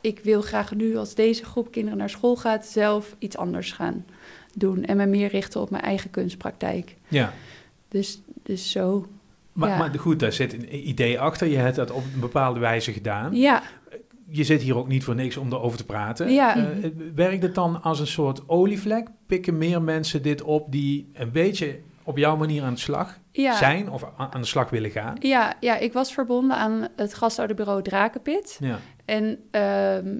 ik 0.00 0.20
wil 0.20 0.40
graag 0.40 0.74
nu, 0.74 0.96
als 0.96 1.14
deze 1.14 1.44
groep 1.44 1.70
kinderen 1.70 1.98
naar 1.98 2.10
school 2.10 2.36
gaat, 2.36 2.66
zelf 2.66 3.16
iets 3.18 3.36
anders 3.36 3.72
gaan 3.72 4.04
doen. 4.54 4.84
En 4.84 4.96
me 4.96 5.06
meer 5.06 5.28
richten 5.28 5.60
op 5.60 5.70
mijn 5.70 5.82
eigen 5.82 6.10
kunstpraktijk. 6.10 6.96
ja. 7.08 7.32
Dus, 7.88 8.20
dus 8.42 8.70
zo. 8.70 9.06
Maar, 9.52 9.68
Ja. 9.68 9.76
maar 9.78 9.98
goed, 9.98 10.20
daar 10.20 10.32
zit 10.32 10.52
een 10.52 10.88
idee 10.88 11.20
achter. 11.20 11.46
Je 11.46 11.56
hebt 11.56 11.76
dat 11.76 11.90
op 11.90 12.02
een 12.14 12.20
bepaalde 12.20 12.60
wijze 12.60 12.92
gedaan. 12.92 13.34
Ja, 13.36 13.62
Je 14.26 14.44
zit 14.44 14.62
hier 14.62 14.76
ook 14.76 14.88
niet 14.88 15.04
voor 15.04 15.14
niks 15.14 15.36
om 15.36 15.52
erover 15.52 15.78
te 15.78 15.84
praten. 15.84 16.32
Ja. 16.32 16.56
Eh, 16.56 16.88
werkt 17.14 17.42
het 17.42 17.54
dan 17.54 17.82
als 17.82 18.00
een 18.00 18.06
soort 18.06 18.48
olievlek? 18.48 19.08
Pikken 19.26 19.58
meer 19.58 19.82
mensen 19.82 20.22
dit 20.22 20.42
op 20.42 20.72
die 20.72 21.10
een 21.12 21.30
beetje 21.32 21.78
op 22.02 22.18
jouw 22.18 22.36
manier 22.36 22.62
aan 22.62 22.74
de 22.74 22.80
slag 22.80 23.18
ja. 23.30 23.56
zijn 23.56 23.90
of 23.90 24.04
aan 24.16 24.40
de 24.40 24.46
slag 24.46 24.70
willen 24.70 24.90
gaan? 24.90 25.16
Ja, 25.20 25.54
ja, 25.60 25.78
ik 25.78 25.92
was 25.92 26.12
verbonden 26.12 26.56
aan 26.56 26.88
het 26.96 27.14
gastouderbureau 27.14 27.82
Drakenpit. 27.82 28.58
Ja. 28.60 28.78
En 29.04 29.38
ehm, 29.50 30.14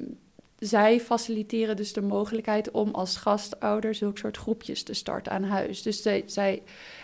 zij 0.63 1.01
faciliteren 1.01 1.77
dus 1.77 1.93
de 1.93 2.03
mogelijkheid 2.03 2.71
om 2.71 2.91
als 2.91 3.17
gastouder 3.17 3.95
zulke 3.95 4.19
soort 4.19 4.37
groepjes 4.37 4.83
te 4.83 4.95
starten 4.95 5.33
aan 5.33 5.45
huis. 5.45 5.83
Dus 5.83 6.03
zij, 6.03 6.23
zij, 6.27 6.63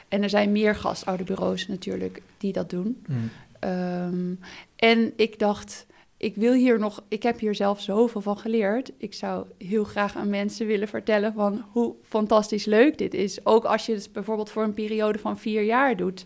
en 0.08 0.22
er 0.22 0.28
zijn 0.28 0.52
meer 0.52 0.74
gastouderbureaus 0.74 1.66
natuurlijk 1.66 2.22
die 2.36 2.52
dat 2.52 2.70
doen. 2.70 3.04
Mm. 3.06 3.30
Ehm, 3.58 4.34
en 4.76 5.12
ik 5.16 5.38
dacht, 5.38 5.86
ik 6.16 6.34
wil 6.34 6.52
hier 6.52 6.78
nog, 6.78 7.02
ik 7.08 7.22
heb 7.22 7.38
hier 7.38 7.54
zelf 7.54 7.80
zoveel 7.80 8.20
van 8.20 8.38
geleerd. 8.38 8.92
Ik 8.96 9.14
zou 9.14 9.46
heel 9.58 9.84
graag 9.84 10.16
aan 10.16 10.30
mensen 10.30 10.66
willen 10.66 10.88
vertellen 10.88 11.32
van 11.32 11.64
hoe 11.72 11.94
fantastisch 12.02 12.64
leuk 12.64 12.98
dit 12.98 13.14
is. 13.14 13.46
Ook 13.46 13.64
als 13.64 13.86
je 13.86 13.94
het 13.94 14.12
bijvoorbeeld 14.12 14.50
voor 14.50 14.62
een 14.62 14.74
periode 14.74 15.18
van 15.18 15.38
vier 15.38 15.62
jaar 15.62 15.96
doet. 15.96 16.24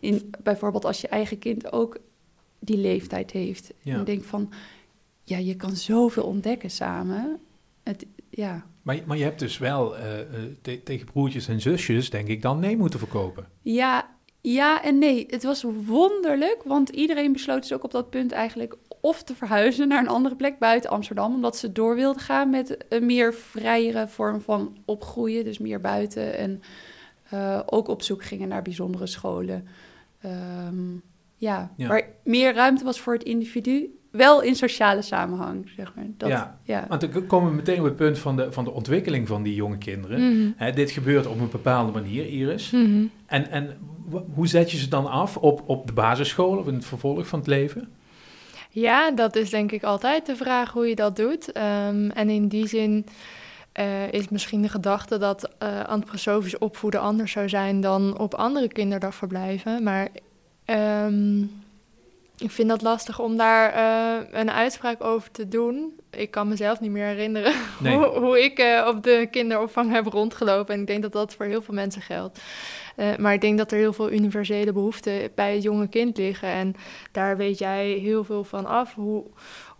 In, 0.00 0.30
bijvoorbeeld 0.42 0.84
als 0.84 1.00
je 1.00 1.08
eigen 1.08 1.38
kind 1.38 1.72
ook 1.72 1.98
die 2.58 2.76
leeftijd 2.76 3.30
heeft. 3.30 3.72
Ja. 3.80 3.94
En 3.94 4.00
ik 4.00 4.06
denk 4.06 4.24
van, 4.24 4.52
ja, 5.24 5.36
je 5.38 5.56
kan 5.56 5.76
zoveel 5.76 6.24
ontdekken 6.24 6.70
samen. 6.70 7.40
Het, 7.82 8.06
ja, 8.30 8.66
Maar, 8.82 8.98
maar 9.06 9.16
je 9.16 9.24
hebt 9.24 9.38
dus 9.38 9.58
wel 9.58 9.96
eh, 9.96 10.20
eh, 10.20 10.26
te- 10.62 10.82
tegen 10.82 11.06
broertjes 11.06 11.48
en 11.48 11.60
zusjes, 11.60 12.10
denk 12.10 12.28
ik, 12.28 12.42
dan 12.42 12.58
nee 12.58 12.76
moeten 12.76 12.98
verkopen. 12.98 13.46
Ja, 13.62 14.10
ja 14.40 14.82
en 14.82 14.98
nee. 14.98 15.26
Het 15.30 15.42
was 15.42 15.64
wonderlijk, 15.86 16.62
want 16.64 16.88
iedereen 16.88 17.32
besloot 17.32 17.62
dus 17.62 17.72
ook 17.72 17.84
op 17.84 17.90
dat 17.90 18.10
punt 18.10 18.32
eigenlijk 18.32 18.76
of 19.00 19.22
te 19.22 19.34
verhuizen 19.34 19.88
naar 19.88 20.00
een 20.02 20.08
andere 20.08 20.36
plek 20.36 20.58
buiten 20.58 20.90
Amsterdam, 20.90 21.34
omdat 21.34 21.56
ze 21.56 21.72
door 21.72 21.94
wilden 21.94 22.22
gaan 22.22 22.50
met 22.50 22.76
een 22.88 23.06
meer 23.06 23.34
vrijere 23.34 24.08
vorm 24.08 24.40
van 24.40 24.76
opgroeien, 24.84 25.44
dus 25.44 25.58
meer 25.58 25.80
buiten 25.80 26.36
en 26.38 26.62
eh, 27.30 27.60
ook 27.66 27.88
op 27.88 28.02
zoek 28.02 28.24
gingen 28.24 28.48
naar 28.48 28.62
bijzondere 28.62 29.06
scholen. 29.06 29.66
Ehm, 30.20 30.90
ja, 31.36 31.72
Ja. 31.76 31.88
waar 31.88 32.08
meer 32.24 32.54
ruimte 32.54 32.84
was 32.84 33.00
voor 33.00 33.12
het 33.12 33.22
individu, 33.22 33.98
wel 34.12 34.42
in 34.42 34.54
sociale 34.54 35.02
samenhang, 35.02 35.70
zeg 35.76 35.92
maar. 35.94 36.04
Dat, 36.16 36.28
Ja. 36.28 36.58
ja. 36.62 36.84
Want 36.88 37.12
dan 37.12 37.26
komen 37.26 37.50
we 37.50 37.56
meteen 37.56 37.78
op 37.78 37.84
het 37.84 37.96
punt 37.96 38.18
van 38.18 38.36
de, 38.36 38.52
van 38.52 38.64
de 38.64 38.70
ontwikkeling 38.70 39.28
van 39.28 39.42
die 39.42 39.54
jonge 39.54 39.78
kinderen. 39.78 40.20
Mhm. 40.20 40.50
Hè, 40.56 40.72
dit 40.72 40.90
gebeurt 40.90 41.26
op 41.26 41.40
een 41.40 41.50
bepaalde 41.50 41.92
manier, 41.92 42.26
Iris. 42.26 42.70
Mhm. 42.70 43.04
En, 43.26 43.50
en 43.50 43.78
hoe 44.34 44.46
zet 44.46 44.70
je 44.70 44.76
ze 44.76 44.88
dan 44.88 45.06
af 45.06 45.36
op, 45.36 45.62
op 45.66 45.86
de 45.86 45.92
basisschool 45.92 46.58
of 46.58 46.66
in 46.66 46.74
het 46.74 46.84
vervolg 46.84 47.26
van 47.26 47.38
het 47.38 47.48
leven? 47.48 47.88
Ja, 48.70 49.10
dat 49.10 49.36
is 49.36 49.50
denk 49.50 49.72
ik 49.72 49.82
altijd 49.82 50.26
de 50.26 50.36
vraag 50.36 50.72
hoe 50.72 50.88
je 50.88 50.94
dat 50.94 51.16
doet. 51.16 51.52
Ehm, 51.52 52.10
en 52.10 52.30
in 52.30 52.48
die 52.48 52.66
zin 52.66 53.06
eh, 53.72 54.12
is 54.12 54.28
misschien 54.28 54.62
de 54.62 54.68
gedachte 54.68 55.18
dat 55.18 55.48
eh 55.58 55.84
antroposofisch 55.84 56.58
opvoeden 56.58 57.00
anders 57.00 57.32
zou 57.32 57.48
zijn 57.48 57.80
dan 57.80 58.18
op 58.18 58.34
andere 58.34 58.68
kinderdagverblijven. 58.68 59.82
Maar 59.82 60.08
ehm, 60.64 61.44
ik 62.42 62.50
vind 62.50 62.68
dat 62.68 62.82
lastig 62.82 63.18
om 63.18 63.36
daar 63.36 63.72
eh, 63.72 64.26
een 64.40 64.50
uitspraak 64.50 65.04
over 65.04 65.30
te 65.30 65.48
doen. 65.48 66.00
Ik 66.10 66.30
kan 66.30 66.48
mezelf 66.48 66.80
niet 66.80 66.90
meer 66.90 67.06
herinneren 67.06 67.52
Nee. 67.80 67.96
hoe, 67.96 68.06
hoe 68.06 68.42
ik 68.44 68.58
eh, 68.58 68.86
op 68.88 69.02
de 69.02 69.28
kinderopvang 69.30 69.92
heb 69.92 70.06
rondgelopen. 70.06 70.74
En 70.74 70.80
ik 70.80 70.86
denk 70.86 71.02
dat 71.02 71.12
dat 71.12 71.34
voor 71.34 71.46
heel 71.46 71.62
veel 71.62 71.74
mensen 71.74 72.02
geldt. 72.02 72.40
Eh, 72.96 73.16
maar 73.16 73.32
ik 73.32 73.40
denk 73.40 73.58
dat 73.58 73.70
er 73.72 73.78
heel 73.78 73.92
veel 73.92 74.10
universele 74.12 74.72
behoeften 74.72 75.30
bij 75.34 75.52
het 75.54 75.62
jonge 75.62 75.86
kind 75.88 76.16
liggen. 76.16 76.48
En 76.48 76.74
daar 77.12 77.36
weet 77.36 77.58
jij 77.58 77.86
heel 77.90 78.24
veel 78.24 78.44
van 78.44 78.66
af, 78.66 78.94
hoe, 78.94 79.24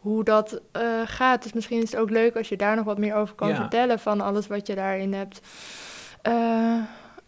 hoe 0.01 0.25
dat 0.25 0.61
eh, 0.73 0.83
gaat. 1.05 1.43
Dus 1.43 1.53
misschien 1.53 1.83
is 1.83 1.91
het 1.91 2.01
ook 2.01 2.11
leuk 2.11 2.37
als 2.37 2.49
je 2.49 2.57
daar 2.57 2.77
nog 2.77 2.85
wat 2.85 2.99
meer 2.99 3.15
over 3.15 3.35
kan 3.35 3.49
Ja. 3.49 3.55
vertellen... 3.55 3.99
van 3.99 4.21
alles 4.21 4.47
wat 4.47 4.67
je 4.67 4.75
daarin 4.75 5.13
hebt 5.15 5.41
eh, 6.23 6.33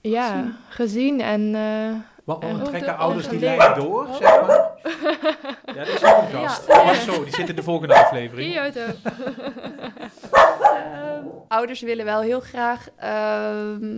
ja, 0.01 0.27
Gezien. 0.29 0.55
gezien. 0.69 1.21
En 1.21 1.55
eh, 1.55 1.95
Want 2.25 2.65
trekken 2.65 2.81
de- 2.93 2.93
ouders 2.97 3.29
die 3.29 3.39
lijnen 3.39 3.75
door, 3.75 4.07
zeg 4.21 4.47
maar. 4.47 4.74
Ja, 5.67 5.75
dat 5.85 5.89
is 5.89 6.05
ook 6.05 6.23
een 6.23 6.31
gast. 6.31 6.67
Ja. 6.69 6.81
Oh, 6.81 6.93
zo, 6.93 7.25
die 7.25 7.35
zit 7.35 7.49
in 7.49 7.57
de 7.57 7.63
volgende 7.63 7.95
aflevering. 7.95 8.53
Kyoto. 8.53 8.81
Ehm, 10.33 11.25
ouders 11.49 11.81
willen 11.81 12.05
wel 12.05 12.21
heel 12.21 12.41
graag, 12.41 12.89
ehm, 12.97 13.93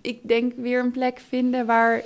ik 0.00 0.18
denk, 0.22 0.52
weer 0.56 0.80
een 0.80 0.90
plek 0.90 1.18
vinden 1.28 1.66
waar 1.66 2.02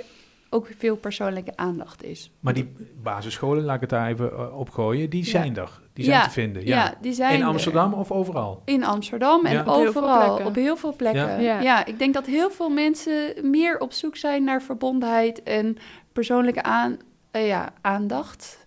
ook 0.49 0.67
veel 0.77 0.95
persoonlijke 0.95 1.51
aandacht 1.55 2.03
is. 2.03 2.31
Maar 2.39 2.53
die 2.53 2.71
basisscholen, 3.03 3.63
laat 3.63 3.75
ik 3.75 3.81
het 3.81 3.89
daar 3.89 4.07
even 4.07 4.31
eh, 4.31 4.59
opgooien, 4.59 5.09
die 5.09 5.23
Ja. 5.25 5.29
zijn 5.29 5.57
er. 5.57 5.79
Die 5.93 6.05
zijn 6.05 6.17
Ja, 6.17 6.23
te 6.23 6.29
vinden. 6.29 6.65
Ja, 6.65 6.75
Ja. 6.83 6.93
die 7.01 7.13
zijn 7.13 7.33
In 7.33 7.41
er. 7.41 7.47
Amsterdam 7.47 7.93
of 7.93 8.11
overal? 8.11 8.61
In 8.65 8.83
Amsterdam 8.83 9.45
en 9.45 9.65
overal, 9.65 10.37
op 10.45 10.55
heel 10.55 10.77
veel 10.77 10.95
plekken. 10.95 11.21
Ja. 11.27 11.37
Ja. 11.37 11.59
Ja. 11.61 11.85
ik 11.85 11.99
denk 11.99 12.13
dat 12.13 12.25
heel 12.25 12.49
veel 12.51 12.69
mensen 12.69 13.33
meer 13.51 13.79
op 13.79 13.91
zoek 13.93 14.15
zijn 14.17 14.43
naar 14.43 14.61
verbondenheid 14.61 15.43
en 15.43 15.77
persoonlijke 16.13 16.63
aan, 16.63 16.97
eh, 17.31 17.47
ja, 17.47 17.73
aandacht. 17.81 18.63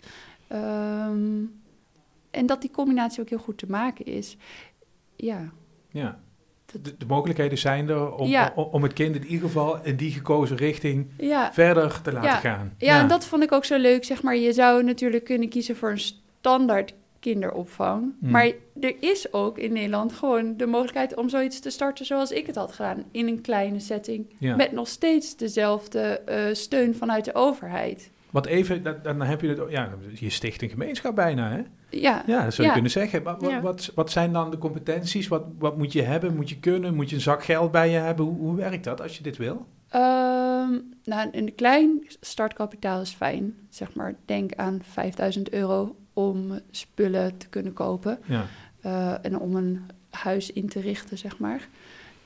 Ehm, 0.49 1.43
en 2.31 2.47
dat 2.47 2.61
die 2.61 2.71
combinatie 2.71 3.21
ook 3.21 3.29
heel 3.29 3.39
goed 3.39 3.59
te 3.59 3.67
maken 3.69 4.05
is. 4.05 4.37
Ja, 5.17 5.51
Ja. 5.91 6.19
De, 6.83 6.97
de 6.97 7.07
mogelijkheden 7.07 7.59
zijn 7.59 7.89
er 7.89 8.15
om, 8.15 8.29
Ja. 8.29 8.53
om, 8.55 8.65
om 8.65 8.83
het 8.83 8.93
kind 8.93 9.15
in 9.17 9.25
ieder 9.27 9.47
geval 9.47 9.85
in 9.85 9.97
die 9.97 10.11
gekozen 10.13 10.57
richting 10.57 11.07
ja. 11.19 11.53
verder 11.53 12.01
te 12.03 12.13
laten 12.13 12.31
Ja. 12.31 12.37
gaan. 12.37 12.75
Ja, 12.79 13.01
en 13.01 13.09
dat 13.09 13.25
vond 13.25 13.43
ik 13.43 13.53
ook 13.53 13.65
zo 13.65 13.79
leuk. 13.79 14.05
Zeg 14.05 14.23
maar, 14.23 14.37
je 14.37 14.53
zou 14.53 14.83
natuurlijk 14.83 15.25
kunnen 15.25 15.49
kiezen 15.49 15.77
voor 15.77 15.91
een 15.91 15.99
standaard 16.41 16.95
kinderopvang. 17.21 18.15
Mm. 18.21 18.31
Maar 18.31 18.51
er 18.81 18.95
is 19.01 19.33
ook 19.33 19.59
in 19.59 19.73
Nederland 19.73 20.13
gewoon 20.13 20.57
de 20.57 20.67
mogelijkheid 20.67 21.17
om 21.17 21.29
zoiets 21.29 21.61
te 21.61 21.71
starten 21.71 22.07
zoals 22.07 22.31
ik 22.31 22.47
het 22.47 22.57
had 22.57 22.73
gedaan. 22.73 23.05
In 23.11 23.27
een 23.27 23.41
kleine 23.41 23.81
setting. 23.81 24.27
Met 24.39 24.73
nog 24.73 24.89
steeds 24.89 25.37
dezelfde 25.37 26.01
eh, 26.01 26.55
steun 26.55 26.95
vanuit 26.95 27.25
de 27.25 27.35
overheid. 27.35 28.11
Want 28.33 28.47
even, 28.47 28.83
dan, 28.83 28.97
dan 29.03 29.21
heb 29.21 29.41
je 29.41 29.49
het, 29.49 29.71
ja, 29.71 29.89
je 30.15 30.31
sticht 30.31 30.63
een 30.63 30.69
gemeenschap 30.71 31.15
bijna, 31.15 31.51
hè? 31.51 31.63
Ja, 31.91 32.23
Ja, 32.27 32.43
dat 32.45 32.51
zou 32.53 32.57
je 32.57 32.63
Ja. 32.63 32.73
kunnen 32.73 32.91
zeggen. 32.91 33.23
Maar, 33.23 33.37
wat, 33.39 33.51
Ja. 33.51 33.61
wat, 33.61 33.93
wat 33.95 34.11
zijn 34.11 34.33
dan 34.33 34.51
de 34.51 34.59
competenties? 34.59 35.29
Wat, 35.29 35.45
wat 35.59 35.79
moet 35.79 35.93
je 35.93 36.03
hebben? 36.03 36.35
Moet 36.37 36.49
je 36.49 36.59
kunnen? 36.59 36.95
Moet 36.95 37.09
je 37.11 37.15
een 37.17 37.23
zak 37.23 37.45
geld 37.45 37.71
bij 37.71 37.91
je 37.91 37.97
hebben? 37.97 38.25
Hoe, 38.25 38.37
hoe 38.39 38.57
werkt 38.57 38.85
dat 38.85 39.01
als 39.01 39.17
je 39.17 39.23
dit 39.23 39.37
wil? 39.37 39.67
Ehm, 39.89 40.71
nou, 41.05 41.29
een 41.33 41.55
klein 41.55 42.07
startkapitaal 42.21 43.01
is 43.01 43.11
fijn. 43.11 43.55
Zeg 43.69 43.95
maar, 43.95 44.15
denk 44.25 44.55
aan 44.55 44.81
5000 44.91 45.51
euro 45.51 45.97
om 46.13 46.61
spullen 46.71 47.37
te 47.37 47.49
kunnen 47.49 47.73
kopen. 47.73 48.19
Ja. 48.25 48.45
eh, 48.81 49.15
en 49.25 49.39
om 49.39 49.57
een 49.57 49.81
huis 50.11 50.53
in 50.53 50.69
te 50.69 50.81
richten, 50.81 51.19
zeg 51.19 51.39
maar. 51.39 51.69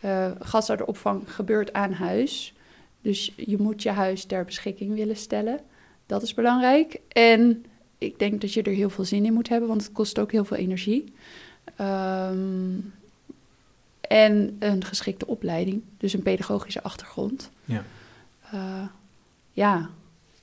Eh 0.00 0.30
gastouderopvang 0.40 1.22
gebeurt 1.32 1.72
aan 1.72 1.92
huis. 1.92 2.54
Dus 3.00 3.32
je 3.36 3.58
moet 3.58 3.82
je 3.82 3.90
huis 3.90 4.24
ter 4.24 4.44
beschikking 4.44 4.94
willen 4.94 5.16
stellen. 5.16 5.60
Dat 6.06 6.22
is 6.22 6.34
belangrijk. 6.34 7.00
En 7.08 7.64
ik 7.98 8.18
denk 8.18 8.40
dat 8.40 8.52
je 8.52 8.62
er 8.62 8.72
heel 8.72 8.90
veel 8.90 9.04
zin 9.04 9.24
in 9.24 9.32
moet 9.32 9.48
hebben, 9.48 9.68
want 9.68 9.82
het 9.82 9.92
kost 9.92 10.18
ook 10.18 10.32
heel 10.32 10.44
veel 10.44 10.56
energie. 10.56 11.14
Ehm, 11.76 12.74
en 14.00 14.56
een 14.58 14.84
geschikte 14.84 15.26
opleiding, 15.26 15.82
dus 15.98 16.12
een 16.12 16.22
pedagogische 16.22 16.82
achtergrond. 16.82 17.50
Ja. 17.64 17.82
Eh, 18.52 18.86
ja, 19.52 19.88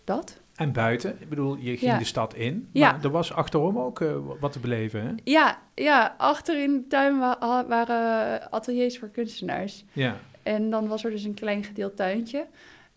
dat. 0.03 0.41
En 0.55 0.71
buiten? 0.71 1.15
Ik 1.19 1.29
bedoel, 1.29 1.55
je 1.57 1.77
ging 1.77 1.91
Ja. 1.91 1.97
de 1.97 2.03
stad 2.05 2.33
in. 2.35 2.67
Ja. 2.71 2.91
Maar 2.91 3.03
er 3.03 3.09
was 3.09 3.33
achterom 3.33 3.77
ook 3.79 4.01
eh, 4.01 4.15
wat 4.39 4.51
te 4.51 4.59
beleven, 4.59 5.01
hè? 5.03 5.11
Ja, 5.23 5.59
ja, 5.75 6.15
achter 6.17 6.61
in 6.63 6.71
de 6.73 6.87
tuin 6.87 7.19
wa- 7.19 7.65
waren 7.67 8.51
ateliers 8.51 8.97
voor 8.99 9.09
kunstenaars. 9.09 9.83
Ja. 9.93 10.17
En 10.43 10.69
dan 10.69 10.87
was 10.87 11.03
er 11.03 11.11
dus 11.11 11.23
een 11.23 11.33
klein 11.33 11.63
gedeeld 11.63 11.95
tuintje. 11.95 12.45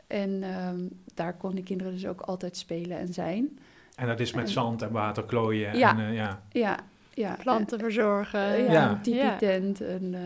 En 0.07 0.43
ehm, 0.43 0.79
daar 1.17 1.35
konden 1.37 1.65
kinderen 1.65 1.93
dus 1.93 2.07
ook 2.07 2.21
altijd 2.21 2.57
spelen 2.57 2.99
en 2.99 3.13
zijn. 3.13 3.59
En 3.97 4.07
dat 4.07 4.21
is 4.21 4.33
met 4.33 4.45
En- 4.45 4.51
zand 4.51 4.83
en 4.83 4.91
water 4.93 5.25
klooien. 5.25 5.79
Ja. 5.79 5.91
En, 5.91 6.07
eh, 6.07 6.15
ja. 6.15 6.41
Ja, 6.53 6.77
ja. 7.15 7.37
Planten 7.43 7.79
verzorgen. 7.79 8.41
Eh, 8.55 8.67
ja, 8.67 8.73
Ja. 8.73 8.91
een 8.91 9.01
tipi-tent 9.01 9.81
en 9.81 10.15
eh, 10.15 10.21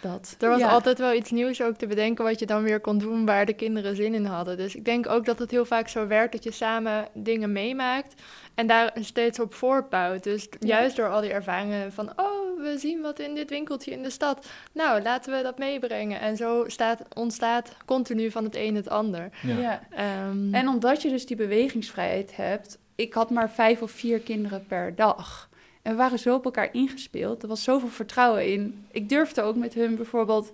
dat. 0.00 0.36
Er 0.40 0.48
was 0.48 0.58
ja. 0.60 0.68
altijd 0.68 0.98
wel 0.98 1.12
iets 1.14 1.30
nieuws 1.30 1.62
ook 1.62 1.76
te 1.76 1.86
bedenken 1.86 2.24
wat 2.24 2.38
je 2.38 2.46
dan 2.46 2.62
weer 2.62 2.80
kon 2.80 2.98
doen 2.98 3.26
waar 3.26 3.46
de 3.46 3.52
kinderen 3.52 3.96
zin 3.96 4.14
in 4.14 4.24
hadden. 4.24 4.56
Dus 4.56 4.74
ik 4.74 4.84
denk 4.84 5.08
ook 5.08 5.24
dat 5.24 5.38
het 5.38 5.50
heel 5.50 5.64
vaak 5.64 5.88
zo 5.88 6.06
werkt 6.06 6.32
dat 6.32 6.44
je 6.44 6.50
samen 6.50 7.08
dingen 7.14 7.52
meemaakt 7.52 8.22
en 8.54 8.66
daar 8.66 8.92
steeds 9.00 9.40
op 9.40 9.54
voortbouwt. 9.54 10.22
Dus 10.22 10.48
juist 10.60 10.96
door 10.96 11.08
al 11.08 11.20
die 11.20 11.32
ervaringen 11.32 11.92
van, 11.92 12.10
oh, 12.16 12.45
we 12.72 12.78
zien 12.78 13.00
wat 13.00 13.18
in 13.18 13.34
dit 13.34 13.50
winkeltje 13.50 13.90
in 13.90 14.02
de 14.02 14.10
stad. 14.10 14.46
Nou, 14.72 15.02
laten 15.02 15.36
we 15.36 15.42
dat 15.42 15.58
meebrengen. 15.58 16.20
En 16.20 16.36
zo 16.36 16.64
staat, 16.66 17.02
ontstaat 17.14 17.76
continu 17.84 18.30
van 18.30 18.44
het 18.44 18.56
een 18.56 18.74
het 18.74 18.88
ander. 18.88 19.30
Ja. 19.42 19.58
Ja. 19.58 19.80
Ehm, 19.90 20.54
En 20.54 20.68
omdat 20.68 21.02
je 21.02 21.08
dus 21.08 21.26
die 21.26 21.36
bewegingsvrijheid 21.36 22.36
hebt... 22.36 22.78
Ik 22.94 23.12
had 23.12 23.30
maar 23.30 23.50
vijf 23.50 23.82
of 23.82 23.90
vier 23.90 24.20
kinderen 24.20 24.66
per 24.66 24.94
dag. 24.94 25.48
En 25.82 25.92
we 25.92 25.98
waren 25.98 26.18
zo 26.18 26.34
op 26.34 26.44
elkaar 26.44 26.68
ingespeeld. 26.72 27.42
Er 27.42 27.48
was 27.48 27.62
zoveel 27.62 27.88
vertrouwen 27.88 28.52
in. 28.52 28.86
Ik 28.90 29.08
durfde 29.08 29.42
ook 29.42 29.56
met 29.56 29.74
hun 29.74 29.96
bijvoorbeeld 29.96 30.52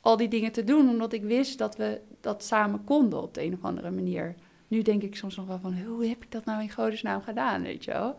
al 0.00 0.16
die 0.16 0.28
dingen 0.28 0.52
te 0.52 0.64
doen... 0.64 0.88
omdat 0.88 1.12
ik 1.12 1.22
wist 1.22 1.58
dat 1.58 1.76
we 1.76 2.00
dat 2.20 2.44
samen 2.44 2.84
konden 2.84 3.22
op 3.22 3.34
de 3.34 3.42
een 3.42 3.52
of 3.52 3.64
andere 3.64 3.90
manier. 3.90 4.34
Nu 4.68 4.82
denk 4.82 5.02
ik 5.02 5.16
soms 5.16 5.36
nog 5.36 5.46
wel 5.46 5.58
van... 5.62 5.82
hoe 5.86 6.06
heb 6.06 6.22
ik 6.22 6.30
dat 6.30 6.44
nou 6.44 6.62
in 6.62 6.70
godesnaam 6.70 7.22
gedaan, 7.22 7.62
weet 7.62 7.84
je 7.84 7.92
wel? 7.92 8.16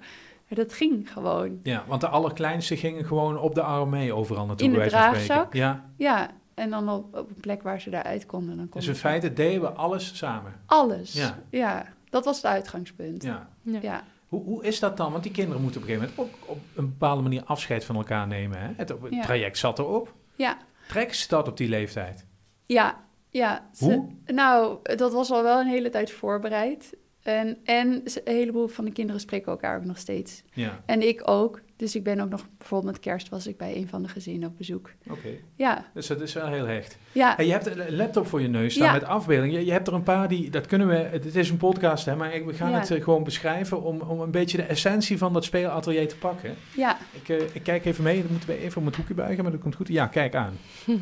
Maar 0.51 0.65
dat 0.65 0.73
ging 0.73 1.11
gewoon. 1.13 1.59
ja, 1.63 1.83
want 1.87 2.01
de 2.01 2.07
allerkleinste 2.07 2.77
gingen 2.77 3.05
gewoon 3.05 3.37
op 3.39 3.55
de 3.55 3.61
arm 3.61 3.89
mee 3.89 4.13
overal 4.13 4.45
naartoe. 4.45 4.67
In 4.67 4.73
de 4.73 4.87
draagzak? 4.87 5.53
Ja, 5.53 5.89
Ja, 5.97 6.29
en 6.53 6.69
dan 6.69 6.89
op, 6.89 7.15
op 7.17 7.29
een 7.29 7.35
plek 7.41 7.61
waar 7.63 7.81
ze 7.81 7.89
daaruit 7.89 8.25
konden. 8.25 8.57
Dan 8.57 8.69
kon 8.69 8.79
dus 8.81 8.89
in 8.89 8.95
feite 8.95 9.33
deden 9.33 9.61
we 9.61 9.69
alles 9.69 10.17
samen. 10.17 10.53
Alles. 10.65 11.13
Ja. 11.13 11.37
Ja. 11.49 11.85
dat 12.09 12.25
was 12.25 12.35
het 12.35 12.45
uitgangspunt. 12.45 13.23
Ja. 13.23 13.49
ja. 13.61 13.79
ja. 13.81 14.03
Hoe, 14.27 14.43
hoe 14.43 14.63
is 14.63 14.79
dat 14.79 14.97
dan? 14.97 15.11
Want 15.11 15.23
die 15.23 15.31
kinderen 15.31 15.61
moeten 15.61 15.81
op 15.81 15.87
een 15.87 15.93
gegeven 15.93 16.13
moment 16.17 16.33
ook 16.43 16.49
op 16.49 16.59
een 16.75 16.89
bepaalde 16.89 17.21
manier 17.21 17.43
afscheid 17.45 17.85
van 17.85 17.95
elkaar 17.95 18.27
nemen. 18.27 18.59
Hè? 18.61 18.67
Het, 18.75 18.89
het 18.89 18.97
Ja. 19.09 19.21
traject 19.21 19.57
zat 19.57 19.79
erop. 19.79 20.13
Ja. 20.35 20.57
Trekken 20.87 21.15
ze 21.17 21.27
dat 21.27 21.47
op 21.47 21.57
die 21.57 21.69
leeftijd? 21.69 22.25
Ja, 22.65 22.95
ja. 23.29 23.69
Ze- 23.73 23.85
Hoe? 23.85 24.09
nou, 24.25 24.77
dat 24.95 25.11
was 25.13 25.31
al 25.31 25.43
wel 25.43 25.59
een 25.59 25.67
hele 25.67 25.89
tijd 25.89 26.11
voorbereid. 26.11 26.93
En, 27.23 27.57
en 27.63 28.01
ze- 28.05 28.21
een 28.25 28.35
heleboel 28.35 28.67
van 28.67 28.85
de 28.85 28.91
kinderen 28.91 29.21
spreken 29.21 29.51
elkaar 29.51 29.77
ook 29.77 29.85
nog 29.85 29.97
steeds. 29.97 30.43
Ja, 30.53 30.81
En 30.85 31.07
ik 31.07 31.21
ook. 31.29 31.59
Dus 31.75 31.95
ik 31.95 32.03
ben 32.03 32.19
ook 32.19 32.29
nog, 32.29 32.45
bijvoorbeeld 32.57 32.91
met 32.93 33.01
kerst 33.01 33.29
was 33.29 33.47
ik 33.47 33.57
bij 33.57 33.75
een 33.75 33.87
van 33.87 34.01
de 34.01 34.07
gezinnen 34.07 34.49
op 34.49 34.57
bezoek. 34.57 34.89
oké. 35.09 35.27
Ja, 35.55 35.85
Dus 35.93 36.07
dat 36.07 36.21
is 36.21 36.33
wel 36.33 36.47
heel 36.47 36.65
hecht. 36.65 36.97
ja, 37.11 37.37
En 37.37 37.45
je 37.45 37.51
hebt 37.51 37.65
een 37.65 37.95
laptop 37.95 38.27
voor 38.27 38.41
je 38.41 38.47
neus 38.47 38.73
staan 38.73 38.85
Ja. 38.87 38.93
met 38.93 39.03
afbeeldingen. 39.03 39.59
Je, 39.59 39.65
je 39.65 39.71
hebt 39.71 39.87
er 39.87 39.93
een 39.93 40.03
paar 40.03 40.27
die, 40.27 40.49
dat 40.49 40.67
kunnen 40.67 40.87
we, 40.87 40.93
het 40.95 41.35
is 41.35 41.49
een 41.49 41.57
podcast 41.57 42.05
hè, 42.05 42.15
maar 42.15 42.45
we 42.45 42.53
gaan 42.53 42.71
Ja. 42.71 42.79
het 42.79 42.91
eh, 42.91 43.03
gewoon 43.03 43.23
beschrijven 43.23 43.81
om, 43.83 44.01
om 44.01 44.19
een 44.19 44.31
beetje 44.31 44.57
de 44.57 44.63
essentie 44.63 45.17
van 45.17 45.33
dat 45.33 45.43
speelatelier 45.43 46.07
te 46.07 46.17
pakken. 46.17 46.55
ja. 46.75 46.97
Ik, 47.21 47.29
eh, 47.29 47.41
ik 47.53 47.63
kijk 47.63 47.85
even 47.85 48.03
mee, 48.03 48.21
dan 48.21 48.31
moeten 48.31 48.49
we 48.49 48.57
even 48.59 48.79
om 48.81 48.85
het 48.87 48.95
hoekje 48.95 49.13
buigen, 49.13 49.43
maar 49.43 49.51
dat 49.51 49.61
komt 49.61 49.75
goed. 49.75 49.87
Ja, 49.87 50.07
kijk 50.07 50.35
aan. 50.35 50.53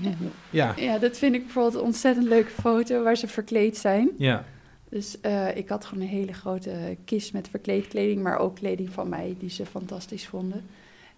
Ja, 0.49 0.73
Ja, 0.77 0.97
dat 0.97 1.17
vind 1.17 1.35
ik 1.35 1.43
bijvoorbeeld 1.43 1.75
een 1.75 1.81
ontzettend 1.81 2.27
leuke 2.27 2.51
foto 2.51 3.03
waar 3.03 3.17
ze 3.17 3.27
verkleed 3.27 3.77
zijn. 3.77 4.09
ja. 4.17 4.45
Dus 4.89 5.19
eh, 5.21 5.55
ik 5.57 5.69
had 5.69 5.85
gewoon 5.85 6.03
een 6.03 6.09
hele 6.09 6.33
grote 6.33 6.97
kist 7.05 7.33
met 7.33 7.47
verkleedkleding, 7.49 8.21
maar 8.23 8.37
ook 8.37 8.55
kleding 8.55 8.89
van 8.89 9.09
mij 9.09 9.35
die 9.39 9.49
ze 9.49 9.65
fantastisch 9.65 10.27
vonden. 10.27 10.65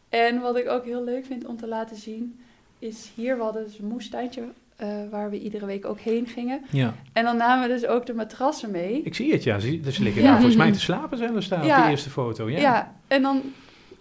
En 0.10 0.40
wat 0.42 0.58
ik 0.58 0.70
ook 0.70 0.86
heel 0.86 1.04
leuk 1.04 1.26
vind 1.26 1.46
om 1.46 1.58
te 1.58 1.68
laten 1.68 1.98
zien, 1.98 2.40
is 2.80 3.12
hier 3.16 3.38
we 3.38 3.44
hadden 3.44 3.64
dus 3.66 3.80
een 3.80 3.86
moestuintje 3.88 4.44
eh, 4.76 4.88
waar 5.10 5.30
we 5.30 5.40
iedere 5.40 5.66
week 5.66 5.86
ook 5.86 6.00
heen 6.00 6.28
gingen. 6.28 6.62
ja. 6.72 6.96
En 7.14 7.24
dan 7.24 7.38
namen 7.38 7.68
we 7.68 7.74
dus 7.74 7.86
ook 7.86 8.06
de 8.06 8.14
matrassen 8.14 8.72
mee. 8.72 9.02
Ik 9.04 9.16
zie 9.16 9.32
het, 9.32 9.44
ja. 9.44 9.58
Dus 9.58 9.96
ze 9.96 10.04
liggen 10.04 10.22
Ja. 10.22 10.28
daar 10.28 10.36
volgens 10.36 10.56
mij 10.58 10.72
te 10.80 10.80
slapen 10.80 11.18
zelfs 11.18 11.48
daar 11.48 11.60
op 11.62 11.66
Ja. 11.68 11.84
de 11.84 11.90
eerste 11.90 12.10
foto. 12.10 12.50
Ja. 12.50 12.60
Ja. 12.60 12.96
en 13.08 13.22
dan 13.22 13.42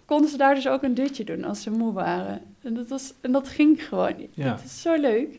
konden 0.05 0.31
ze 0.31 0.37
daar 0.37 0.55
dus 0.55 0.69
ook 0.69 0.83
een 0.83 0.95
dutje 0.95 1.25
doen 1.25 1.45
als 1.45 1.63
ze 1.63 1.71
moe 1.71 1.93
waren. 1.93 2.43
En 2.63 2.75
dat, 2.75 2.89
was, 2.89 3.15
en 3.21 3.33
dat 3.33 3.49
ging 3.49 3.85
gewoon. 3.89 4.15
Ja. 4.35 4.49
Dat 4.51 4.63
is 4.65 4.83
zo 4.83 5.01
leuk. 5.01 5.39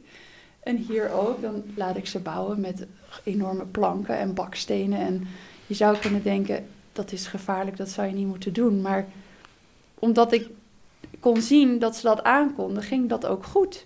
En 0.63 0.75
hier 0.75 1.12
ook, 1.12 1.41
dan 1.41 1.63
laat 1.75 1.98
ik 1.98 2.08
ze 2.08 2.20
bouwen 2.20 2.60
met 2.60 2.86
enorme 3.24 3.65
planken 3.65 4.18
en 4.18 4.34
bakstenen. 4.34 5.00
En 5.00 5.27
je 5.68 5.74
zou 5.74 5.98
kunnen 5.98 6.24
denken, 6.24 6.68
dat 6.94 7.12
is 7.12 7.27
gevaarlijk, 7.27 7.77
dat 7.77 7.89
zou 7.89 8.08
je 8.08 8.13
niet 8.13 8.27
moeten 8.27 8.53
doen. 8.53 8.82
Maar 8.82 9.08
omdat 10.00 10.32
ik 10.32 10.48
kon 11.20 11.41
zien 11.41 11.80
dat 11.80 11.96
ze 11.96 12.01
dat 12.08 12.24
aankonden, 12.24 12.84
ging 12.84 13.10
dat 13.10 13.25
ook 13.25 13.46
goed. 13.46 13.86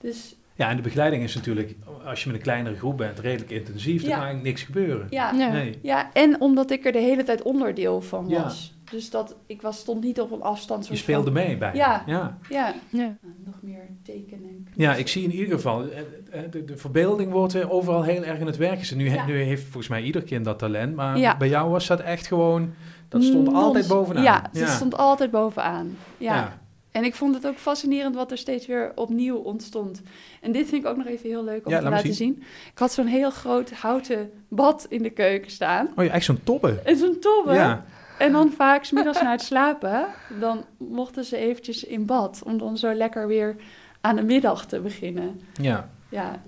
Dus 0.00 0.34
Ja, 0.54 0.68
en 0.70 0.76
de 0.76 0.82
begeleiding 0.82 1.22
is 1.22 1.34
natuurlijk, 1.34 1.74
als 2.04 2.20
je 2.22 2.26
met 2.26 2.36
een 2.36 2.42
kleinere 2.42 2.76
groep 2.76 2.96
bent, 2.96 3.18
redelijk 3.18 3.50
intensief. 3.50 4.02
Er 4.02 4.08
Ja. 4.08 4.14
kan 4.14 4.24
eigenlijk 4.24 4.54
niks 4.54 4.62
gebeuren. 4.62 5.06
ja, 5.10 5.32
Ja. 5.32 5.52
Nee. 5.52 5.78
ja, 5.82 6.12
en 6.12 6.40
omdat 6.40 6.70
ik 6.70 6.84
er 6.84 6.92
de 6.92 6.98
hele 6.98 7.22
tijd 7.24 7.42
onderdeel 7.42 8.00
van 8.00 8.28
Ja. 8.28 8.52
Dus 8.92 9.10
dat, 9.10 9.36
ik 9.46 9.62
was, 9.62 9.78
stond 9.78 10.02
niet 10.04 10.20
op 10.20 10.30
een 10.32 10.42
afstand. 10.42 10.86
Je 10.88 10.96
speelde 10.96 11.24
van- 11.24 11.32
mee 11.32 11.56
bij. 11.56 11.74
Ja. 11.74 12.02
ja. 12.06 12.38
Ja, 12.48 12.74
Ja. 12.88 13.16
nog 13.44 13.54
meer 13.62 13.88
tekenen. 14.02 14.48
en 14.48 14.66
Ja, 14.76 14.94
ik 14.94 15.08
zie 15.08 15.22
in 15.24 15.32
ieder 15.32 15.54
geval, 15.54 15.82
eh, 15.90 15.98
eh, 16.00 16.50
de, 16.50 16.64
de 16.64 16.76
verbeelding 16.76 17.32
wordt 17.32 17.70
overal 17.70 18.02
heel 18.02 18.22
erg 18.24 18.38
in 18.38 18.46
het 18.46 18.56
werk 18.56 18.78
gezet. 18.78 18.98
Nu, 18.98 19.10
Ja. 19.10 19.26
nu 19.26 19.42
heeft 19.42 19.62
volgens 19.62 19.88
mij 19.88 20.02
ieder 20.02 20.22
kind 20.22 20.44
dat 20.44 20.58
talent, 20.58 20.94
maar 20.94 21.18
Ja. 21.18 21.36
bij 21.36 21.48
jou 21.48 21.70
was 21.70 21.86
dat 21.86 22.00
echt 22.00 22.26
gewoon, 22.26 22.70
dat 23.08 23.22
stond 23.22 23.44
Non- 23.44 23.54
altijd 23.54 23.86
bovenaan. 23.88 24.22
Ja, 24.22 24.48
het 24.52 24.68
stond 24.68 24.96
altijd 24.96 25.30
bovenaan. 25.30 25.96
Ja. 26.18 26.34
Ja. 26.34 26.60
En 26.90 27.04
ik 27.04 27.14
vond 27.14 27.34
het 27.34 27.46
ook 27.46 27.56
fascinerend 27.56 28.14
wat 28.14 28.30
er 28.30 28.38
steeds 28.38 28.66
weer 28.66 28.92
opnieuw 28.94 29.36
ontstond. 29.36 30.02
En 30.40 30.52
dit 30.52 30.68
vind 30.68 30.84
ik 30.84 30.90
ook 30.90 30.96
nog 30.96 31.06
even 31.06 31.28
heel 31.28 31.44
leuk 31.44 31.66
om 31.66 31.72
Ja, 31.72 31.78
te 31.78 31.84
laat 31.84 31.92
laten 31.92 32.14
zien. 32.14 32.42
Ik 32.72 32.78
had 32.78 32.92
zo'n 32.92 33.06
heel 33.06 33.30
groot 33.30 33.70
houten 33.70 34.30
bad 34.48 34.86
in 34.88 35.02
de 35.02 35.10
keuken 35.10 35.50
staan. 35.50 35.88
Oh 35.96 36.04
ja, 36.04 36.10
echt 36.10 36.24
zo'n 36.24 36.40
tobbe. 36.44 36.80
En 36.84 36.96
zo'n 36.96 37.16
tobbe. 37.20 37.52
Ja. 37.54 37.84
En 38.18 38.32
dan 38.32 38.52
vaak 38.52 38.84
's 38.84 38.90
middags 38.90 39.22
na 39.22 39.30
het 39.30 39.42
slapen, 39.42 40.06
dan 40.40 40.64
mochten 40.76 41.24
ze 41.24 41.36
eventjes 41.36 41.84
in 41.84 42.06
bad. 42.06 42.42
Om 42.44 42.58
dan 42.58 42.78
zo 42.78 42.92
lekker 42.92 43.26
weer 43.26 43.56
aan 44.00 44.16
de 44.16 44.22
middag 44.22 44.66
te 44.66 44.80
beginnen. 44.80 45.40
ja. 45.52 45.90
Ja, 46.08 46.42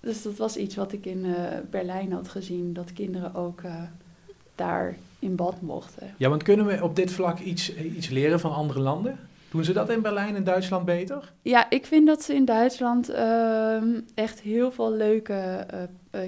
dus 0.00 0.22
dat 0.22 0.36
was 0.36 0.56
iets 0.56 0.74
wat 0.74 0.92
ik 0.92 1.06
in 1.06 1.24
eh, 1.24 1.58
Berlijn 1.70 2.12
had 2.12 2.28
gezien. 2.28 2.72
Dat 2.72 2.92
kinderen 2.92 3.34
ook 3.34 3.60
eh, 3.62 3.82
daar 4.54 4.96
in 5.18 5.36
bad 5.36 5.60
mochten. 5.60 6.14
Ja, 6.16 6.28
want 6.28 6.42
kunnen 6.42 6.66
we 6.66 6.82
op 6.82 6.96
dit 6.96 7.12
vlak 7.12 7.38
iets, 7.38 7.74
eh, 7.74 7.96
iets 7.96 8.08
leren 8.08 8.40
van 8.40 8.54
andere 8.54 8.80
landen? 8.80 9.18
Doen 9.50 9.64
ze 9.64 9.72
dat 9.72 9.90
in 9.90 10.02
Berlijn 10.02 10.36
en 10.36 10.44
Duitsland 10.44 10.84
beter? 10.84 11.32
Ja, 11.42 11.70
ik 11.70 11.86
vind 11.86 12.06
dat 12.06 12.22
ze 12.22 12.34
in 12.34 12.44
Duitsland 12.44 13.08
ehm, 13.08 14.00
echt 14.14 14.40
heel 14.40 14.72
veel 14.72 14.92
leuke 14.92 15.66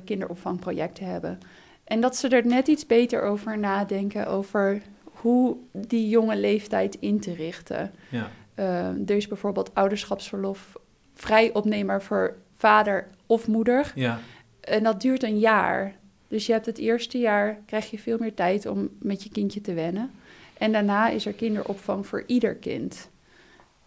kinderopvangprojecten 0.05 1.07
hebben. 1.07 1.38
En 1.87 2.00
dat 2.00 2.16
ze 2.16 2.28
er 2.28 2.47
net 2.47 2.69
iets 2.69 2.87
beter 2.87 3.23
over 3.23 3.59
nadenken, 3.59 4.26
over 4.26 4.83
hoe 5.02 5.57
die 5.73 6.09
jonge 6.09 6.37
leeftijd 6.37 6.97
in 7.00 7.21
te 7.21 7.35
richten. 7.35 7.93
Ja. 8.09 8.31
Ehm, 8.55 9.02
er 9.07 9.16
is 9.16 9.28
bijvoorbeeld 9.28 9.75
ouderschapsverlof 9.75 10.73
vrij 11.14 11.52
opneembaar 11.52 12.02
voor 12.02 12.37
vader 12.57 13.09
of 13.26 13.47
moeder. 13.47 13.93
Ja. 13.95 14.21
En 14.61 14.83
dat 14.83 15.00
duurt 15.00 15.23
een 15.23 15.38
jaar. 15.38 15.95
Dus 16.28 16.47
je 16.47 16.52
hebt 16.52 16.66
het 16.66 16.78
eerste 16.78 17.19
jaar, 17.19 17.59
krijg 17.66 17.90
je 17.90 17.99
veel 17.99 18.19
meer 18.21 18.35
tijd 18.35 18.66
om 18.66 18.88
met 18.99 19.23
je 19.23 19.31
kindje 19.31 19.61
te 19.61 19.75
wennen. 19.75 20.11
En 20.59 20.72
daarna 20.72 21.09
is 21.09 21.27
er 21.27 21.33
kinderopvang 21.33 22.07
voor 22.07 22.25
ieder 22.27 22.55
kind. 22.55 23.09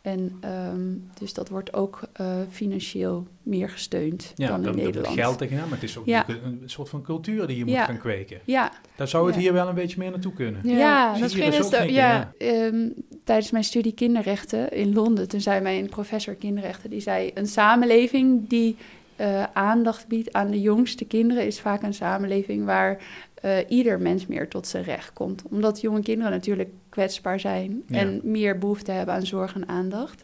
En 0.01 0.37
ehm, 0.41 0.79
dus 1.19 1.33
dat 1.33 1.49
wordt 1.49 1.73
ook 1.73 2.01
eh, 2.13 2.25
financieel 2.49 3.27
meer 3.43 3.69
gesteund 3.69 4.33
Ja, 4.35 4.47
dan 4.47 4.55
in 4.57 4.63
dan 4.63 4.71
wordt 4.73 4.85
Nederland. 4.85 5.15
geld 5.19 5.37
tegenaan, 5.37 5.69
maar 5.69 5.79
het 5.79 5.89
is 5.89 5.97
ook 5.97 6.05
Ja. 6.05 6.25
een, 6.27 6.61
soort 6.65 6.89
van 6.89 7.01
cultuur 7.01 7.47
die 7.47 7.57
je 7.57 7.65
moet 7.65 7.73
Ja. 7.73 7.85
gaan 7.85 7.97
kweken. 7.97 8.39
Ja, 8.45 8.71
Daar 8.95 9.07
zou 9.07 9.25
het 9.25 9.35
Ja. 9.35 9.41
hier 9.41 9.53
wel 9.53 9.67
een 9.67 9.75
beetje 9.75 9.99
meer 9.99 10.11
naartoe 10.11 10.33
kunnen. 10.33 10.61
Ja, 10.63 11.15
misschien 11.19 11.51
dus 11.51 11.59
is 11.59 11.69
Ja, 11.69 11.83
ja. 11.83 12.33
ehm, 12.37 12.89
tijdens 13.23 13.51
mijn 13.51 13.63
studie 13.63 13.93
kinderrechten 13.93 14.71
in 14.71 14.93
Londen, 14.93 15.27
toen 15.27 15.41
zei 15.41 15.61
mijn 15.61 15.89
professor 15.89 16.35
kinderrechten, 16.35 16.89
die 16.89 16.99
zei 17.01 17.31
een 17.33 17.47
samenleving 17.47 18.47
die 18.47 18.75
eh, 19.15 19.43
aandacht 19.53 20.07
biedt 20.07 20.33
aan 20.33 20.51
de 20.51 20.61
jongste 20.61 21.05
kinderen 21.05 21.45
is 21.45 21.59
vaak 21.59 21.81
een 21.83 21.93
samenleving 21.93 22.65
waar 22.65 22.97
eh, 23.41 23.57
ieder 23.67 23.99
mens 23.99 24.27
meer 24.27 24.47
tot 24.49 24.67
zijn 24.67 24.83
recht 24.83 25.13
komt. 25.13 25.43
Omdat 25.49 25.81
jonge 25.81 26.01
kinderen 26.01 26.31
natuurlijk 26.31 26.69
kwetsbaar 26.89 27.39
zijn 27.39 27.83
Ja. 27.87 27.97
en 27.99 28.19
meer 28.23 28.57
behoefte 28.57 28.91
hebben 28.91 29.15
aan 29.15 29.25
zorg 29.25 29.55
en 29.55 29.67
aandacht. 29.67 30.23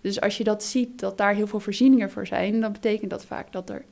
Dus 0.00 0.20
als 0.20 0.36
je 0.38 0.44
dat 0.44 0.64
ziet, 0.64 0.98
dat 1.00 1.18
daar 1.18 1.34
heel 1.34 1.46
veel 1.46 1.60
voorzieningen 1.60 2.10
voor 2.10 2.26
zijn, 2.26 2.60
dan 2.60 2.72
betekent 2.72 3.10
dat 3.10 3.24
vaak 3.24 3.52
dat, 3.52 3.70
er, 3.70 3.84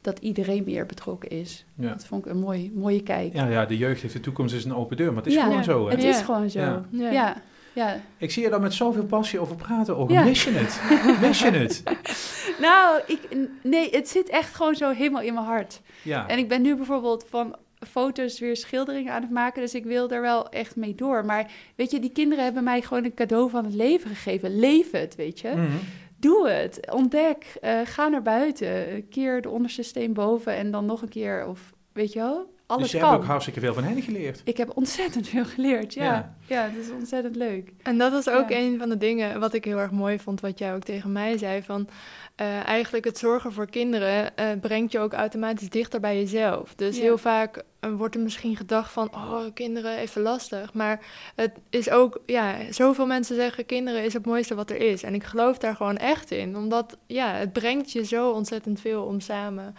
dat 0.00 0.18
iedereen 0.18 0.64
meer 0.64 0.86
betrokken 0.86 1.30
is. 1.30 1.64
Ja. 1.74 1.88
Dat 1.88 2.04
vond 2.06 2.26
ik 2.26 2.30
een 2.32 2.38
mooi, 2.38 2.70
mooie 2.74 3.02
kijk. 3.02 3.32
Ja, 3.34 3.46
ja, 3.46 3.66
de 3.66 3.76
jeugd 3.76 4.02
heeft 4.02 4.14
de 4.14 4.20
toekomst 4.20 4.54
is 4.54 4.64
een 4.64 4.74
open 4.74 4.96
deur, 4.96 5.06
maar 5.12 5.22
het 5.22 5.26
is 5.26 5.34
Ja, 5.34 5.44
gewoon 5.44 5.64
zo. 5.64 5.84
Hè? 5.86 5.90
Het 5.92 6.02
Ja. 6.02 6.08
is 6.08 6.20
gewoon 6.20 6.50
zo. 6.50 6.58
Ja. 6.60 6.84
Ja, 6.90 7.10
Ja. 7.10 7.12
ja. 7.12 7.36
ja. 7.72 8.00
Ik 8.16 8.30
zie 8.30 8.42
je 8.42 8.50
daar 8.50 8.60
met 8.60 8.74
zoveel 8.74 9.04
passie 9.04 9.38
over 9.40 9.56
praten. 9.56 9.96
Oh, 9.96 10.10
Ja. 10.10 10.24
mis 10.24 10.44
je 10.44 10.50
het? 10.50 10.80
Mis 11.20 11.40
je 11.42 11.50
het? 11.50 11.82
Nou, 12.60 13.00
ik, 13.06 13.18
nee, 13.62 13.90
het 13.90 14.08
zit 14.08 14.28
echt 14.28 14.54
gewoon 14.54 14.74
zo 14.74 14.90
helemaal 14.90 15.22
in 15.22 15.34
mijn 15.34 15.46
hart. 15.46 15.80
Ja. 16.02 16.28
En 16.28 16.38
ik 16.38 16.48
ben 16.48 16.62
nu 16.62 16.76
bijvoorbeeld 16.76 17.26
van 17.28 17.56
foto's 17.86 18.38
weer 18.38 18.56
schilderingen 18.56 19.12
aan 19.12 19.22
het 19.22 19.30
maken, 19.30 19.62
dus 19.62 19.74
ik 19.74 19.84
wil 19.84 20.10
er 20.10 20.20
wel 20.20 20.48
echt 20.48 20.76
mee 20.76 20.94
door. 20.94 21.24
Maar 21.24 21.50
weet 21.76 21.90
je, 21.90 22.00
die 22.00 22.12
kinderen 22.12 22.44
hebben 22.44 22.64
mij 22.64 22.82
gewoon 22.82 23.04
een 23.04 23.14
cadeau 23.14 23.50
van 23.50 23.64
het 23.64 23.74
leven 23.74 24.10
gegeven. 24.10 24.58
Leef 24.58 24.90
het, 24.90 25.14
weet 25.14 25.40
je. 25.40 25.48
Mhm. 25.48 25.76
Doe 26.16 26.48
het, 26.48 26.90
ontdek, 26.92 27.56
eh, 27.60 27.80
ga 27.84 28.08
naar 28.08 28.22
buiten, 28.22 29.08
keer 29.08 29.42
de 29.42 29.50
onderste 29.50 29.82
steen 29.82 30.12
boven 30.12 30.54
en 30.54 30.70
dan 30.70 30.86
nog 30.86 31.02
een 31.02 31.08
keer, 31.08 31.46
of 31.46 31.72
weet 31.92 32.12
je 32.12 32.18
wel, 32.18 32.54
alles 32.72 32.82
Dus 32.82 32.92
je 32.92 32.98
kan. 32.98 33.08
hebt 33.10 33.20
ook 33.22 33.28
hartstikke 33.28 33.60
veel 33.60 33.74
van 33.74 33.84
hen 33.84 34.02
geleerd. 34.02 34.40
Ik 34.44 34.56
heb 34.56 34.76
ontzettend 34.76 35.28
veel 35.28 35.44
geleerd, 35.44 35.94
ja. 35.94 36.04
Ja. 36.04 36.34
Ja, 36.46 36.62
het 36.62 36.76
is 36.84 36.90
ontzettend 36.90 37.36
leuk. 37.36 37.72
En 37.82 37.98
dat 37.98 38.12
is 38.12 38.28
ook 38.28 38.48
Ja. 38.50 38.56
een 38.58 38.78
van 38.78 38.88
de 38.88 38.96
dingen 38.98 39.40
wat 39.40 39.54
ik 39.54 39.64
heel 39.64 39.78
erg 39.78 39.90
mooi 39.90 40.18
vond, 40.18 40.40
wat 40.40 40.58
jij 40.58 40.74
ook 40.74 40.82
tegen 40.82 41.12
mij 41.12 41.38
zei. 41.38 41.62
Van 41.62 41.88
eh, 42.36 42.66
eigenlijk 42.66 43.04
het 43.04 43.18
zorgen 43.18 43.52
voor 43.52 43.66
kinderen 43.66 44.36
eh, 44.36 44.46
brengt 44.60 44.92
je 44.92 44.98
ook 44.98 45.12
automatisch 45.12 45.68
dichter 45.68 46.00
bij 46.00 46.16
jezelf. 46.18 46.74
Dus 46.74 46.96
Ja. 46.96 47.02
heel 47.02 47.18
vaak 47.18 47.62
eh, 47.80 47.90
wordt 47.92 48.14
er 48.14 48.20
misschien 48.20 48.56
gedacht 48.56 48.92
van, 48.92 49.08
oh, 49.14 49.40
kinderen 49.54 49.96
even 49.96 50.22
lastig. 50.22 50.72
Maar 50.74 51.00
het 51.34 51.52
is 51.70 51.90
ook, 51.90 52.20
ja, 52.26 52.54
zoveel 52.70 53.06
mensen 53.06 53.34
zeggen 53.36 53.66
kinderen 53.66 54.04
is 54.04 54.12
het 54.12 54.26
mooiste 54.26 54.54
wat 54.54 54.70
er 54.70 54.76
is. 54.80 55.02
En 55.02 55.14
ik 55.14 55.24
geloof 55.24 55.58
daar 55.58 55.76
gewoon 55.76 55.96
echt 55.96 56.30
in. 56.30 56.56
Omdat, 56.56 56.98
ja, 57.06 57.32
het 57.32 57.52
brengt 57.52 57.92
je 57.92 58.04
zo 58.04 58.30
ontzettend 58.30 58.80
veel 58.80 59.02
om 59.02 59.20
samen 59.20 59.74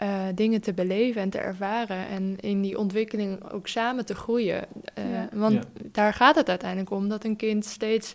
eh, 0.00 0.26
dingen 0.34 0.60
te 0.60 0.72
beleven 0.72 1.22
en 1.22 1.30
te 1.30 1.38
ervaren. 1.38 2.08
En 2.08 2.36
in 2.40 2.60
die 2.62 2.78
ontwikkeling 2.78 3.50
ook 3.52 3.68
samen 3.68 4.06
te 4.06 4.14
groeien. 4.14 4.64
Eh, 4.94 5.12
Ja. 5.12 5.28
Want 5.32 5.54
Ja. 5.54 5.62
daar 5.92 6.12
gaat 6.14 6.34
het 6.34 6.48
uiteindelijk 6.48 6.90
om, 6.90 7.08
dat 7.08 7.24
een 7.24 7.36
kind 7.36 7.64
steeds 7.64 8.14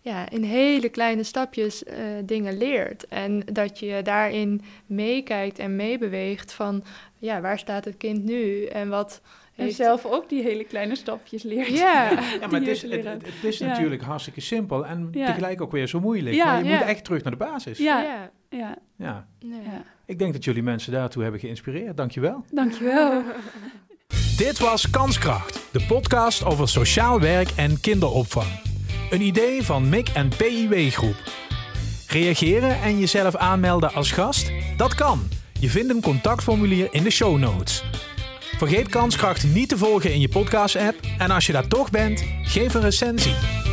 ja, 0.00 0.30
in 0.30 0.42
hele 0.42 0.88
kleine 0.88 1.22
stapjes 1.22 1.84
eh, 1.84 1.96
dingen 2.24 2.58
leert. 2.58 3.08
En 3.08 3.42
dat 3.52 3.78
je 3.78 4.00
daarin 4.02 4.62
meekijkt 4.86 5.58
en 5.58 5.76
meebeweegt 5.76 6.52
van, 6.52 6.84
ja, 7.18 7.40
waar 7.40 7.58
staat 7.58 7.84
het 7.84 7.96
kind 7.96 8.24
nu 8.24 8.64
en 8.64 8.88
wat 8.88 9.20
En 9.56 9.64
heeft... 9.64 9.76
zelf 9.76 10.04
ook 10.04 10.28
die 10.28 10.42
hele 10.42 10.64
kleine 10.64 10.96
stapjes 10.96 11.42
leert. 11.42 11.68
Ja, 11.68 12.10
Ja, 12.40 12.46
maar 12.50 12.60
het 12.60 12.68
is, 12.68 12.82
het, 12.82 13.22
is 13.42 13.58
Ja. 13.58 13.66
natuurlijk 13.66 14.02
hartstikke 14.02 14.40
simpel 14.40 14.86
en 14.86 15.08
Ja. 15.12 15.26
tegelijk 15.26 15.60
ook 15.60 15.72
weer 15.72 15.86
zo 15.88 16.00
moeilijk. 16.00 16.36
Ja, 16.36 16.44
maar 16.44 16.62
je 16.64 16.68
ja. 16.70 16.76
moet 16.78 16.86
echt 16.86 17.04
terug 17.04 17.22
naar 17.22 17.32
de 17.32 17.38
basis. 17.38 17.78
Ja. 17.78 18.00
ja. 18.02 18.30
Ja, 18.50 18.78
Ja. 18.96 19.26
ja. 19.38 19.56
ja. 19.64 19.82
Ik 20.06 20.18
denk 20.18 20.32
dat 20.32 20.44
jullie 20.44 20.62
mensen 20.62 20.92
daartoe 20.92 21.22
hebben 21.22 21.40
geïnspireerd. 21.40 21.96
Dankjewel. 21.96 22.44
Dankjewel. 22.50 23.22
Dit 24.36 24.58
was 24.58 24.90
Kanskracht, 24.90 25.68
de 25.72 25.84
podcast 25.88 26.44
over 26.44 26.68
sociaal 26.68 27.20
werk 27.20 27.48
en 27.56 27.80
kinderopvang. 27.80 28.60
Een 29.10 29.20
idee 29.20 29.62
van 29.62 29.88
MIC 29.88 30.08
en 30.08 30.28
PIW 30.36 30.90
Groep. 30.90 31.16
Reageren 32.08 32.80
en 32.82 32.98
jezelf 32.98 33.36
aanmelden 33.36 33.92
als 33.92 34.10
gast? 34.12 34.50
Dat 34.76 34.94
kan. 34.94 35.20
Je 35.60 35.68
vindt 35.68 35.90
een 35.90 36.02
contactformulier 36.02 36.88
in 36.90 37.02
de 37.02 37.10
show 37.10 37.38
notes. 37.38 37.84
Vergeet 38.58 38.88
Kanskracht 38.88 39.44
niet 39.44 39.68
te 39.68 39.78
volgen 39.78 40.12
in 40.12 40.20
je 40.20 40.28
podcast-app. 40.28 41.00
En 41.18 41.30
als 41.30 41.46
je 41.46 41.52
daar 41.52 41.68
toch 41.68 41.90
bent, 41.90 42.24
geef 42.42 42.74
een 42.74 42.80
recensie. 42.80 43.63